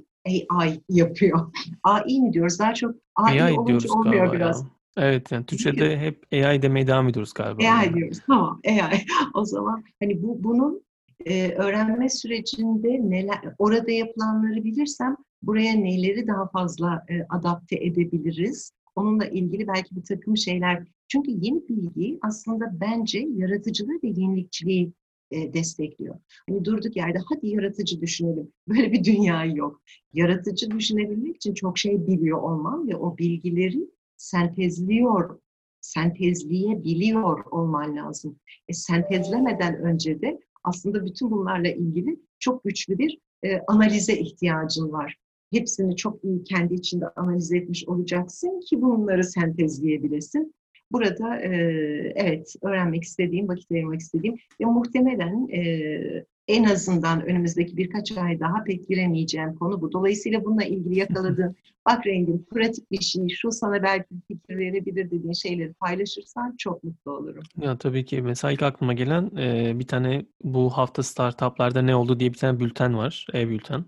AI 0.49 0.81
yapıyor. 0.89 1.53
AI 1.83 2.21
mi 2.21 2.33
diyoruz? 2.33 2.59
Daha 2.59 2.75
çok 2.75 2.95
AI 3.15 3.43
AI 3.43 3.67
diyoruz 3.67 3.91
olmuyor 3.91 4.33
biraz. 4.33 4.61
ya. 4.63 4.69
Evet, 4.97 5.33
yani 5.33 5.47
Türkçe'de 5.47 5.99
hep 5.99 6.27
AI 6.33 6.63
demeye 6.63 6.87
devam 6.87 7.09
ediyoruz 7.09 7.33
galiba 7.35 7.63
AI 7.63 7.67
yani. 7.67 7.95
diyoruz. 7.95 8.19
Tamam, 8.27 8.61
AI. 8.67 9.05
O 9.35 9.45
zaman, 9.45 9.85
hani, 10.03 10.23
bu 10.23 10.45
bunun, 10.45 10.83
eee, 11.27 11.55
öğrenme 11.55 12.09
sürecinde 12.09 13.11
neler 13.11 13.41
orada 13.59 13.91
yapılanları 13.91 14.65
bilirsem 14.65 15.17
buraya 15.43 15.73
neleri 15.73 16.27
daha 16.27 16.49
fazla, 16.49 17.05
eee, 17.11 17.27
adapte 17.29 17.77
edebiliriz? 17.77 18.73
Onunla 18.97 19.27
ilgili 19.27 19.69
belki 19.69 19.97
birtakım 19.97 20.37
şeyler 20.37 20.83
Çünkü 21.09 21.31
yeni 21.31 21.69
bilgi 21.69 22.19
aslında 22.23 22.81
bence 22.81 23.27
yaratıcılığı 23.37 23.99
ve 24.05 24.09
yenilikçiliği, 24.09 24.93
eee, 25.31 25.55
destekliyor. 25.55 26.17
Hani, 26.49 26.65
durduk 26.65 26.97
yerde 26.97 27.19
"Hadi 27.29 27.49
yaratıcı 27.49 28.01
düşünelim." 28.01 28.53
Böyle 28.69 28.93
bir 28.93 29.05
dünya 29.05 29.45
yok. 29.45 29.83
Yaratıcı 30.13 30.71
düşünebilmek 30.71 31.37
için 31.37 31.55
çok 31.55 31.79
şey 31.79 32.07
biliyor 32.07 32.43
olman 32.43 32.89
ve 32.89 32.97
o 32.97 33.19
bilgileri 33.19 33.91
sentezliyor 34.17 35.39
sentezleyebiliyor 35.81 37.45
olman 37.51 37.97
lazım. 37.97 38.37
E, 38.69 38.73
sentezlemeden 38.73 39.75
önce 39.83 40.21
de 40.21 40.41
aslında 40.65 41.05
bütün 41.07 41.31
bunlarla 41.31 41.69
ilgili 41.69 42.21
çok 42.39 42.65
güçlü 42.65 42.99
bir, 42.99 43.19
eee, 43.45 43.63
analize 43.69 44.19
ihtiyacın 44.19 44.93
var. 44.93 45.17
Hepsini 45.53 45.97
çok 45.97 46.25
iyi 46.25 46.45
kendi 46.45 46.75
içinde 46.75 47.05
analiz 47.17 47.53
etmiş 47.53 47.89
olacaksın 47.89 48.61
ki 48.61 48.83
bunları 48.83 49.25
sentezleyebilesin. 49.25 50.55
Burada, 50.93 51.41
eee, 51.41 52.13
evet, 52.17 52.55
öğrenmek 52.63 53.03
istediğim, 53.03 53.49
vakit 53.49 53.73
ayırmak 53.73 54.01
istediğim 54.01 54.37
ve 54.61 54.65
muhtemelen, 54.65 55.47
eee, 55.49 56.25
en 56.49 56.65
azından 56.65 57.27
önümüzdeki 57.27 57.77
birkaç 57.77 58.13
ay 58.19 58.41
daha 58.41 58.65
pek 58.65 58.89
giremeyeceğim 58.89 59.55
konu 59.55 59.81
bu. 59.81 59.93
Dolayısıyla 59.93 60.45
bununla 60.45 60.65
ilgili 60.65 60.99
yakaladığın, 60.99 61.57
"Bak 61.89 62.07
Rengin, 62.07 62.47
pratik 62.53 62.91
bir 62.91 63.01
şey, 63.01 63.29
şu 63.29 63.51
sana 63.53 63.83
belki 63.83 64.09
fikir 64.29 64.57
verebilir." 64.59 65.11
dediğin 65.11 65.33
şeyleri 65.33 65.73
paylaşırsan 65.73 66.55
çok 66.59 66.85
mutlu 66.85 67.13
olurum. 67.13 67.43
Ya, 67.61 67.79
tabii 67.79 68.05
ki. 68.05 68.23
Mesela 68.23 68.53
ilk 68.53 68.63
aklıma 68.63 68.93
gelen, 68.93 69.31
eee, 69.37 69.73
bir 69.79 69.87
tane 69.87 70.27
bu 70.45 70.71
hafta 70.71 71.03
startup'larda 71.03 71.83
ne 71.83 71.95
oldu 71.97 72.21
diye 72.21 72.33
bir 72.33 72.39
tane 72.39 72.61
bülten 72.61 72.97
var, 72.97 73.27
e-bülten. 73.35 73.85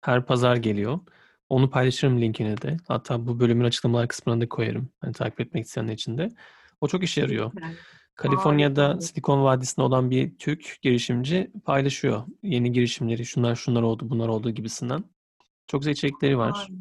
Her 0.00 0.26
pazar 0.26 0.56
geliyor. 0.56 0.98
Onu 1.52 1.70
paylaşırım 1.70 2.20
linkini 2.20 2.62
de. 2.62 2.76
Hatta 2.88 3.26
bu 3.26 3.40
bölümün 3.40 3.64
açıklamalar 3.64 4.08
kısmına 4.08 4.40
da 4.40 4.48
koyarım, 4.48 4.88
hani, 5.00 5.12
takip 5.12 5.40
etmek 5.40 5.64
isteyenler 5.66 5.92
için 5.92 6.18
de. 6.18 6.28
O 6.80 6.88
çok 6.88 7.02
işe 7.04 7.20
yarıyor. 7.20 7.52
Kaliforniya'da 8.14 8.88
Harika. 8.88 9.00
Silikon 9.00 9.44
Vadisi'nde 9.44 9.84
olan 9.84 10.10
bir 10.10 10.38
Türk 10.38 10.78
girişimci 10.82 11.50
paylaşıyor 11.64 12.22
yeni 12.42 12.72
girişimleri, 12.72 13.26
şunlar 13.26 13.54
şunlar 13.56 13.82
oldu, 13.82 14.10
bunlar 14.10 14.28
oldu 14.28 14.50
gibisinden. 14.50 15.04
Çok 15.66 15.80
güzel 15.80 15.92
içerikleri 15.92 16.38
var. 16.38 16.52
Harika. 16.52 16.72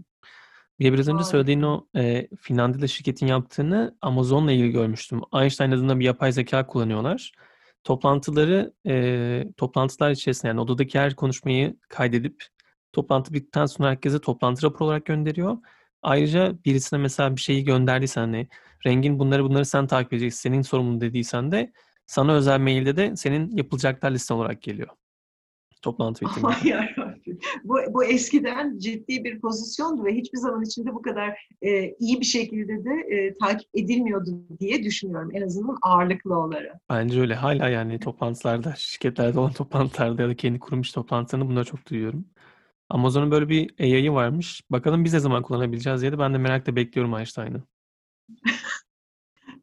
Bir 0.79 0.93
biraz 0.93 1.07
önce 1.07 1.23
söylediğin 1.23 1.61
o, 1.61 1.87
eee, 1.95 2.29
Finlandiyalı 2.39 2.89
şirketin 2.89 3.27
yaptığını 3.27 3.97
Amazon'la 4.01 4.51
ilgili 4.51 4.71
görmüştüm. 4.71 5.21
Einstein 5.33 5.71
adında 5.71 5.99
bir 5.99 6.05
yapay 6.05 6.31
zekâ 6.31 6.67
kullanıyorlar. 6.67 7.31
Toplantıları, 7.83 8.73
eee, 8.85 9.47
toplantılar 9.57 10.11
içerisinde, 10.11 10.47
yani 10.47 10.59
odadaki 10.61 10.99
her 10.99 11.15
konuşmayı 11.15 11.75
kaydedip 11.89 12.43
toplantı 12.93 13.33
bittikten 13.33 13.65
sonra 13.65 13.89
herkese 13.89 14.19
toplantı 14.21 14.65
raporu 14.65 14.85
olarak 14.85 15.05
gönderiyor. 15.05 15.57
Ayrıca 16.01 16.55
birisine 16.65 16.99
mesela 16.99 17.35
bir 17.35 17.41
şeyi 17.41 17.63
gönderdiysen, 17.63 18.21
hani, 18.21 18.47
"Rengin 18.85 19.19
bunları 19.19 19.43
bunları 19.43 19.65
sen 19.65 19.87
takip 19.87 20.13
edeceksin, 20.13 20.39
senin 20.39 20.61
sorumluluğun." 20.61 21.01
dediysen 21.01 21.51
de 21.51 21.71
sana 22.05 22.33
özel 22.33 22.59
mail'de 22.59 22.97
de 22.97 23.15
senin 23.15 23.57
yapılacaklar 23.57 24.11
listen 24.11 24.35
olarak 24.35 24.61
geliyor. 24.61 24.87
Toplantı 25.81 26.25
yarabbim! 26.65 27.39
Bu 27.63 27.77
bu 27.93 28.03
eskiden 28.05 28.77
ciddi 28.77 29.23
bir 29.23 29.39
pozisyondu 29.41 30.05
ve 30.05 30.13
hiçbir 30.13 30.37
zaman 30.37 30.63
içinde 30.63 30.93
bu 30.93 31.01
kadar, 31.01 31.47
eee, 31.61 31.95
iyi 31.99 32.19
bir 32.19 32.25
şekilde 32.25 32.85
de, 32.85 33.07
eee, 33.11 33.33
takip 33.41 33.69
edilmiyordu 33.75 34.43
diye 34.59 34.83
düşünüyorum 34.83 35.29
en 35.33 35.41
azından 35.41 35.77
ağırlıklı 35.81 36.39
olarak. 36.39 36.75
Bence 36.89 37.21
öyle. 37.21 37.35
Hâlâ, 37.35 37.69
yani, 37.69 37.99
toplantılarda, 37.99 38.73
şirketlerde 38.77 39.39
olan 39.39 39.53
toplantılarda 39.53 40.21
ya 40.21 40.29
da 40.29 40.35
kendi 40.35 40.59
kurum 40.59 40.81
içi 40.81 40.93
toplantılarında 40.93 41.49
bunları 41.49 41.65
çok 41.65 41.89
duyuyorum. 41.89 42.25
Amazon'un 42.91 43.31
böyle 43.31 43.49
bir 43.49 43.73
AI'ı 43.79 44.11
varmış. 44.13 44.63
Bakalım 44.69 45.03
biz 45.03 45.13
ne 45.13 45.19
zaman 45.19 45.43
kullanabileceğiz 45.43 46.01
diye 46.01 46.11
de 46.11 46.19
ben 46.19 46.33
de 46.33 46.37
merakla 46.37 46.75
bekliyorum 46.75 47.17
Einstein'ı. 47.17 47.63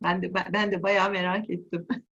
Ben 0.03 0.23
de 0.23 0.33
ben 0.53 0.73
de 0.73 0.83
bayağı 0.83 1.11
merak 1.11 1.51
ettim. 1.51 1.87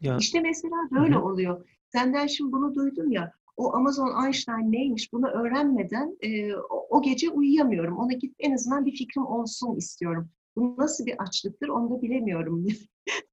Ya 0.00 0.16
İşte, 0.20 0.40
mesela 0.40 0.76
böyle 0.90 1.14
hı. 1.14 1.22
oluyor. 1.22 1.68
Senden 1.92 2.26
şimdi 2.26 2.52
bunu 2.52 2.74
duydum 2.74 3.10
ya, 3.10 3.32
o 3.56 3.74
Amazon 3.76 4.24
Einstein 4.24 4.72
neymiş 4.72 5.12
bunu 5.12 5.26
öğrenmeden, 5.28 6.16
eee, 6.22 6.54
o 6.70 6.86
o 6.98 7.02
gece 7.02 7.30
uyuyamıyorum. 7.30 7.96
Ona 7.98 8.12
gidip 8.12 8.36
en 8.38 8.52
azından 8.52 8.86
bir 8.86 8.96
fikrim 8.96 9.26
olsun 9.26 9.76
istiyorum. 9.76 10.30
Bu 10.56 10.74
nasıl 10.78 11.06
bir 11.06 11.22
açlıktır 11.22 11.68
onu 11.68 11.90
da 11.90 12.02
bilemiyorum. 12.02 12.66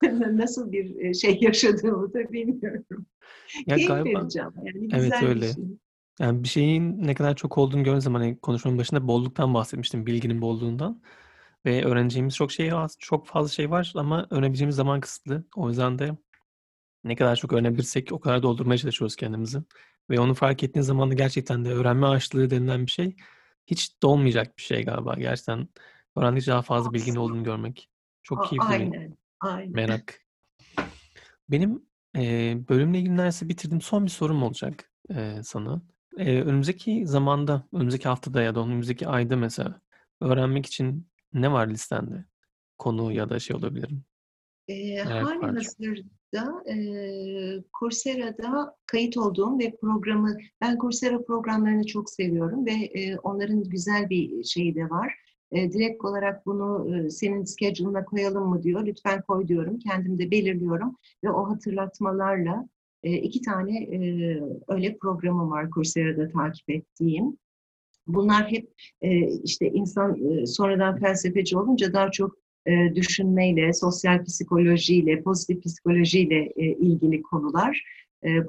Nasıl 0.32 0.72
bir, 0.72 0.86
eee, 0.86 1.14
şey 1.14 1.38
yaşadığımı 1.42 2.14
da 2.14 2.32
bilmiyorum. 2.34 2.86
Ya, 3.68 3.76
Keyif 3.76 3.90
galiba 3.90 4.20
vereceğim. 4.22 4.50
Yani 4.64 4.90
Evet, 4.94 5.04
güzel 5.04 5.22
bir 5.22 5.28
öyle. 5.28 5.54
şey. 5.54 5.64
Yani, 6.20 6.44
bir 6.44 6.48
şeyin 6.48 7.08
ne 7.08 7.16
kadar 7.16 7.36
çok 7.36 7.58
olduğunu 7.58 7.84
gördüğün 7.84 8.00
zaman, 8.00 8.20
hani, 8.20 8.40
konuşmanın 8.40 8.78
başında 8.78 9.08
bolluktan 9.08 9.54
bahsetmiştim, 9.54 10.06
bilginin 10.06 10.42
bolluğundan 10.42 11.02
ve 11.66 11.86
öğreneceğimiz 11.86 12.36
çok 12.36 12.52
şey 12.52 12.72
az 12.74 12.96
çok 13.00 13.28
fazla 13.28 13.50
şey 13.50 13.72
var 13.72 13.94
ama 13.96 14.28
öğrenebileceğimiz 14.32 14.76
zaman 14.76 15.00
kısıtlı. 15.02 15.46
O 15.56 15.70
yüzden 15.70 16.00
de 16.00 16.18
ne 17.04 17.16
kadar 17.16 17.36
çok 17.36 17.54
öğrenebilirsek 17.54 18.12
o 18.14 18.20
kadar 18.20 18.44
doldurmaya 18.44 18.78
çalışıyoruz 18.78 19.16
kendimizi. 19.16 19.60
ve 20.10 20.20
onu 20.20 20.34
fark 20.36 20.64
ettiğin 20.64 20.84
zaman 20.84 21.12
da 21.12 21.16
gerçekten 21.16 21.66
de 21.66 21.70
öğrenme 21.74 22.08
açlığı 22.08 22.50
denilen 22.52 22.86
bir 22.86 22.92
şey 22.92 23.16
hiç 23.68 24.02
dolmayacak 24.04 24.58
bir 24.58 24.64
şey 24.64 24.86
galiba. 24.86 25.16
Gerçekten 25.16 25.70
öğrendikçe 26.18 26.52
daha 26.52 26.62
fazla 26.62 26.94
bilgin 26.94 27.16
Aslında. 27.16 27.22
olduğunu 27.22 27.44
görmek. 27.44 27.90
Çok 28.24 28.44
keyifli 28.44 28.94
aynen, 28.94 29.18
aynen. 29.42 29.74
merak. 29.74 30.22
Benim, 31.50 31.86
eee, 32.16 32.58
bölümle 32.70 33.00
ilgili 33.00 33.14
neredeyse 33.18 33.50
bitirdim. 33.50 33.82
Son 33.82 34.06
bir 34.06 34.10
sorum 34.12 34.44
olacak, 34.44 34.92
eee, 35.10 35.42
sana. 35.44 35.82
Eee, 36.18 36.42
önümüzdeki 36.44 37.08
zamanda, 37.08 37.64
önümüzdeki 37.74 38.08
haftada 38.08 38.42
ya 38.42 38.56
da 38.56 38.60
önümüzdeki 38.60 39.08
ayda 39.08 39.38
mesela 39.38 39.82
öğrenmek 40.22 40.66
için 40.66 41.08
ne 41.34 41.52
var 41.52 41.68
listende? 41.68 42.26
Konu 42.78 43.12
ya 43.12 43.30
da 43.30 43.40
şey 43.40 43.56
olabilir. 43.56 43.90
Var 43.90 45.34
çok. 45.34 45.44
hâlihazırda, 45.44 46.64
eee, 46.68 47.64
Coursera'da 47.80 48.76
kayıt 48.86 49.18
olduğum 49.18 49.60
ve 49.60 49.76
programı 49.82 50.38
ben 50.62 50.78
Coursera 50.78 51.24
programlarını 51.24 51.86
çok 51.86 52.10
seviyorum 52.10 52.66
ve, 52.66 52.72
eee, 52.72 53.18
onların 53.24 53.64
güzel 53.64 54.10
bir 54.10 54.44
şeyi 54.44 54.76
de 54.76 54.90
var. 54.90 55.14
Eee, 55.52 55.72
direkt 55.74 56.06
olarak 56.06 56.46
bunu, 56.46 56.86
ııı, 56.86 57.12
senin 57.12 57.46
schedule'ına 57.46 58.06
koyalım 58.06 58.50
mı 58.50 58.64
diyor. 58.64 58.86
Lütfen 58.86 59.22
koy 59.28 59.48
diyorum. 59.48 59.80
Kendim 59.80 60.18
de 60.20 60.32
belirliyorum 60.32 60.98
ve 61.24 61.30
o 61.32 61.50
hatırlatmalarla, 61.50 62.70
eee, 63.06 63.14
2 63.24 63.42
tane, 63.44 63.72
eee, 63.86 64.44
öyle 64.70 64.98
programım 64.98 65.52
var 65.52 65.72
Coursera'da 65.72 66.30
takip 66.30 66.72
ettiğim. 66.72 67.38
Bunlar 68.08 68.52
hep, 68.52 68.70
eee, 69.04 69.30
işte 69.44 69.70
insan, 69.72 70.16
eee, 70.16 70.48
sonradan 70.48 70.98
felsefeci 71.00 71.58
olunca 71.60 71.94
daha 71.94 72.12
çok, 72.12 72.36
düşünmeyle, 72.96 73.74
sosyal 73.74 74.26
psikolojiyle, 74.26 75.22
pozitif 75.24 75.64
psikolojiyle, 75.66 76.52
ilgili 76.58 77.22
konular. 77.22 77.84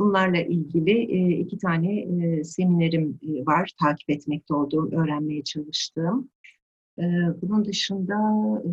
Bunlarla 0.01 0.39
ilgili, 0.43 0.93
2 1.41 1.59
tane, 1.59 2.07
seminerim, 2.45 3.21
var 3.47 3.71
takip 3.81 4.11
etmekte 4.11 4.55
olduğum, 4.55 4.91
öğrenmeye 4.93 5.43
çalıştığım. 5.45 6.31
Bunun 7.43 7.65
dışında, 7.65 8.15
eee, 8.65 8.73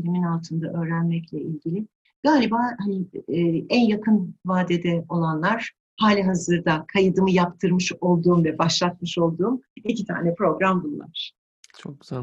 elimin 0.00 0.22
altında 0.22 0.72
öğrenmekle 0.82 1.40
ilgili 1.42 1.86
galiba, 2.24 2.58
hani, 2.78 3.06
eee, 3.28 3.64
en 3.68 3.86
yakın 3.88 4.34
vadede 4.46 5.04
olanlar 5.08 5.72
hâlihazırda 6.00 6.84
kaydımı 6.92 7.30
yaptırmış 7.30 7.92
olduğum 8.00 8.44
ve 8.44 8.58
başlatmış 8.58 9.18
olduğum 9.18 9.60
2 9.84 10.04
tane 10.06 10.34
program 10.34 10.82
bunlar. 10.84 11.32
Çok 11.78 12.00
güzel. 12.00 12.22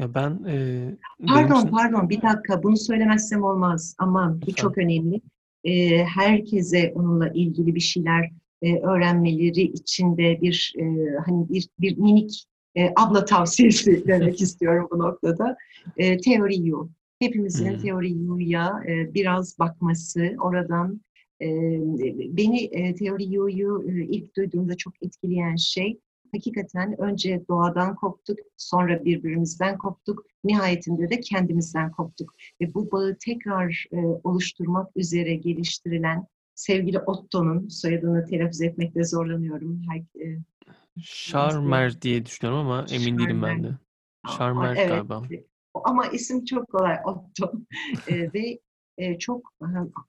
Ya 0.00 0.14
ben, 0.14 0.44
benim 0.44 0.98
Pardon, 1.26 1.60
için 1.60 1.70
pardon, 1.70 2.08
bir 2.10 2.22
dakika. 2.22 2.62
Bunu 2.62 2.76
söylemezsem 2.76 3.42
olmaz. 3.42 3.94
Aman, 3.98 4.36
bu 4.42 4.46
Lütfen. 4.46 4.62
çok 4.62 4.78
önemli. 4.78 5.20
Eee, 5.64 6.04
herkese 6.14 6.92
onunla 6.94 7.28
ilgili 7.28 7.74
bir 7.74 7.80
şeyler, 7.80 8.30
eee, 8.62 8.82
öğrenmeleri 8.82 9.62
için 9.62 10.16
de 10.16 10.38
bir, 10.42 10.72
eee, 10.76 11.16
hani, 11.26 11.48
bir 11.48 11.68
bir 11.80 11.98
minik, 11.98 12.44
eee, 12.74 12.92
abla 12.96 13.24
tavsiyesi 13.24 14.02
vermek 14.06 14.40
istiyorum 14.40 14.88
bu 14.92 14.98
noktada. 14.98 15.56
Eee, 15.96 16.16
Theory 16.16 16.72
U. 16.74 16.90
Hepimizin 17.22 17.66
Hımm. 17.68 17.78
Theory 17.78 18.30
U'ya, 18.30 18.82
eee, 18.86 19.10
biraz 19.14 19.58
bakması, 19.58 20.36
oradan, 20.40 21.00
eee, 21.40 21.80
beni, 22.36 22.60
eee, 22.60 22.94
Theory 22.94 23.38
U'yu, 23.40 23.82
eee, 23.86 24.06
ilk 24.10 24.36
duyduğumda 24.36 24.76
çok 24.76 25.02
etkileyen 25.02 25.56
şey, 25.56 26.00
hakikaten 26.32 27.00
önce 27.00 27.44
doğadan 27.48 27.94
koptuk, 27.94 28.38
sonra 28.56 29.04
birbirimizden 29.04 29.78
koptuk, 29.78 30.26
nihayetinde 30.44 31.10
de 31.10 31.20
kendimizden 31.20 31.90
koptuk 31.90 32.34
ve 32.60 32.74
bu 32.74 32.92
bağı 32.92 33.16
tekrar, 33.26 33.86
eee, 33.92 34.04
oluşturmak 34.24 34.96
üzere 34.96 35.34
geliştirilen 35.34 36.26
sevgili 36.54 36.98
Otto'nun, 36.98 37.68
soyadını 37.68 38.26
telaffuz 38.26 38.62
etmekte 38.62 39.04
zorlanıyorum. 39.04 39.82
Her 39.90 39.98
nasıl 39.98 41.02
Scharmer 41.02 42.02
diye 42.02 42.26
düşünüyorum 42.26 42.66
ama 42.66 42.86
emin 42.92 43.18
değilim 43.18 43.42
ben 43.42 43.62
de. 43.64 43.68
Scharmer 44.28 44.76
evet, 44.76 44.88
galiba. 44.88 45.22
Ama 45.80 46.06
isim 46.06 46.44
çok 46.44 46.68
kolay 46.68 46.96
Otto. 47.04 47.52
Eee, 48.08 48.30
ve, 48.34 48.58
eee, 48.98 49.18
çok, 49.18 49.52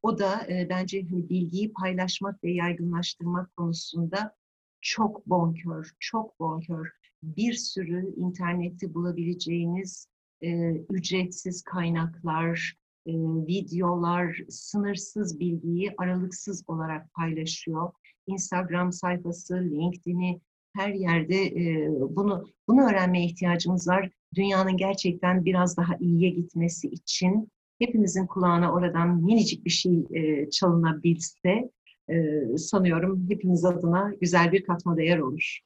o 0.02 0.20
da, 0.20 0.46
eee, 0.50 0.68
bence, 0.70 1.04
hani, 1.10 1.30
bilgiyi 1.30 1.74
paylaşmak 1.74 2.44
ve 2.44 2.52
yaygınlaştırmak 2.52 3.58
konusunda 3.58 4.36
çok 4.82 5.28
bonkör, 5.28 5.92
çok 6.00 6.40
bonkör. 6.40 6.88
Bir 7.24 7.54
sürü 7.54 8.14
internette 8.16 8.94
bulabileceğiniz, 8.94 10.08
eee, 10.42 10.86
ücretsiz 10.90 11.62
kaynaklar, 11.64 12.76
eee, 13.06 13.16
videolar, 13.48 14.40
sınırsız 14.50 15.40
bilgiyi 15.40 15.92
aralıksız 15.98 16.64
olarak 16.68 17.14
paylaşıyor. 17.14 17.92
Instagram 18.28 18.92
sayfası, 18.92 19.56
LinkedIn'i, 19.56 20.42
her 20.76 20.90
yerde, 20.94 21.52
eee, 21.52 21.90
bunu 22.10 22.46
bunu 22.68 22.82
öğrenmeye 22.90 23.26
ihtiyacımız 23.26 23.88
var. 23.88 24.10
Dünyanın 24.36 24.78
gerçekten 24.78 25.46
biraz 25.46 25.78
daha 25.78 25.96
iyiye 26.00 26.30
gitmesi 26.30 26.88
için 26.88 27.50
hepimizin 27.80 28.28
kulağına 28.28 28.74
oradan 28.74 29.24
minicik 29.24 29.66
bir 29.66 29.70
şey, 29.70 30.06
eee, 30.10 30.50
çalınabilse, 30.52 31.72
eee, 32.10 32.58
sanıyorum 32.58 33.26
hepimiz 33.30 33.66
adına 33.66 34.12
güzel 34.22 34.52
bir 34.52 34.64
katma 34.64 34.98
değer 34.98 35.20
olur. 35.20 35.60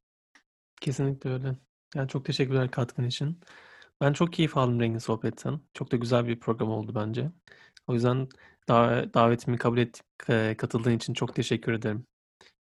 Kesinlikle 0.82 1.30
öyle. 1.30 1.56
Yani, 1.96 2.08
çok 2.10 2.26
teşekkürler 2.26 2.72
katkın 2.72 3.04
için. 3.04 3.40
Ben 4.02 4.14
çok 4.14 4.34
keyif 4.34 4.58
aldım 4.58 4.80
Rengin 4.80 4.98
sohbetten. 4.98 5.60
Çok 5.74 5.92
da 5.92 5.98
güzel 5.98 6.28
bir 6.28 6.40
program 6.40 6.70
oldu 6.72 6.92
bence. 6.96 7.32
O 7.88 7.94
yüzden 7.94 8.28
dav 8.70 9.14
davetimi 9.14 9.58
kabul 9.58 9.78
eee, 10.30 10.56
katıldığın 10.58 10.98
için 10.98 11.14
çok 11.14 11.36
teşekkür 11.36 11.74
ederim. 11.74 12.06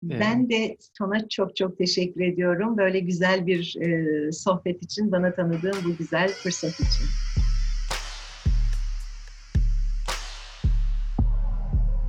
Eee 0.03 0.20
Ben 0.20 0.51
de 0.51 0.76
sana 0.99 1.28
çok 1.28 1.57
çok 1.57 1.78
teşekkür 1.78 2.20
ediyorum. 2.20 2.76
Böyle 2.76 3.01
güzel 3.01 3.47
bir, 3.47 3.74
eee, 3.80 4.32
sohbet 4.32 4.82
için, 4.82 5.12
bana 5.12 5.34
tanıdığın 5.34 5.84
bu 5.84 5.97
güzel 5.97 6.28
fırsat 6.28 6.74
için. 6.74 7.07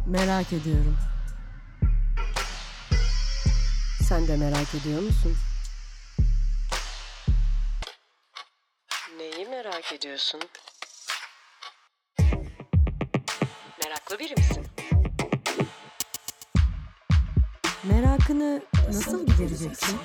Merak 0.08 0.54
ediyorum. 0.54 0.98
Sen 4.02 4.28
de 4.28 4.38
merak 4.38 4.76
ediyor 4.76 5.02
musun? 5.02 5.34
Neyi 9.18 9.48
merak 9.50 9.94
ediyorsun? 9.94 10.42
Meraklı 13.84 14.20
biri 14.20 14.34
misin? 14.36 14.66
Merakını 17.90 18.62
nasıl 18.88 19.26
gidereceksin? 19.26 19.96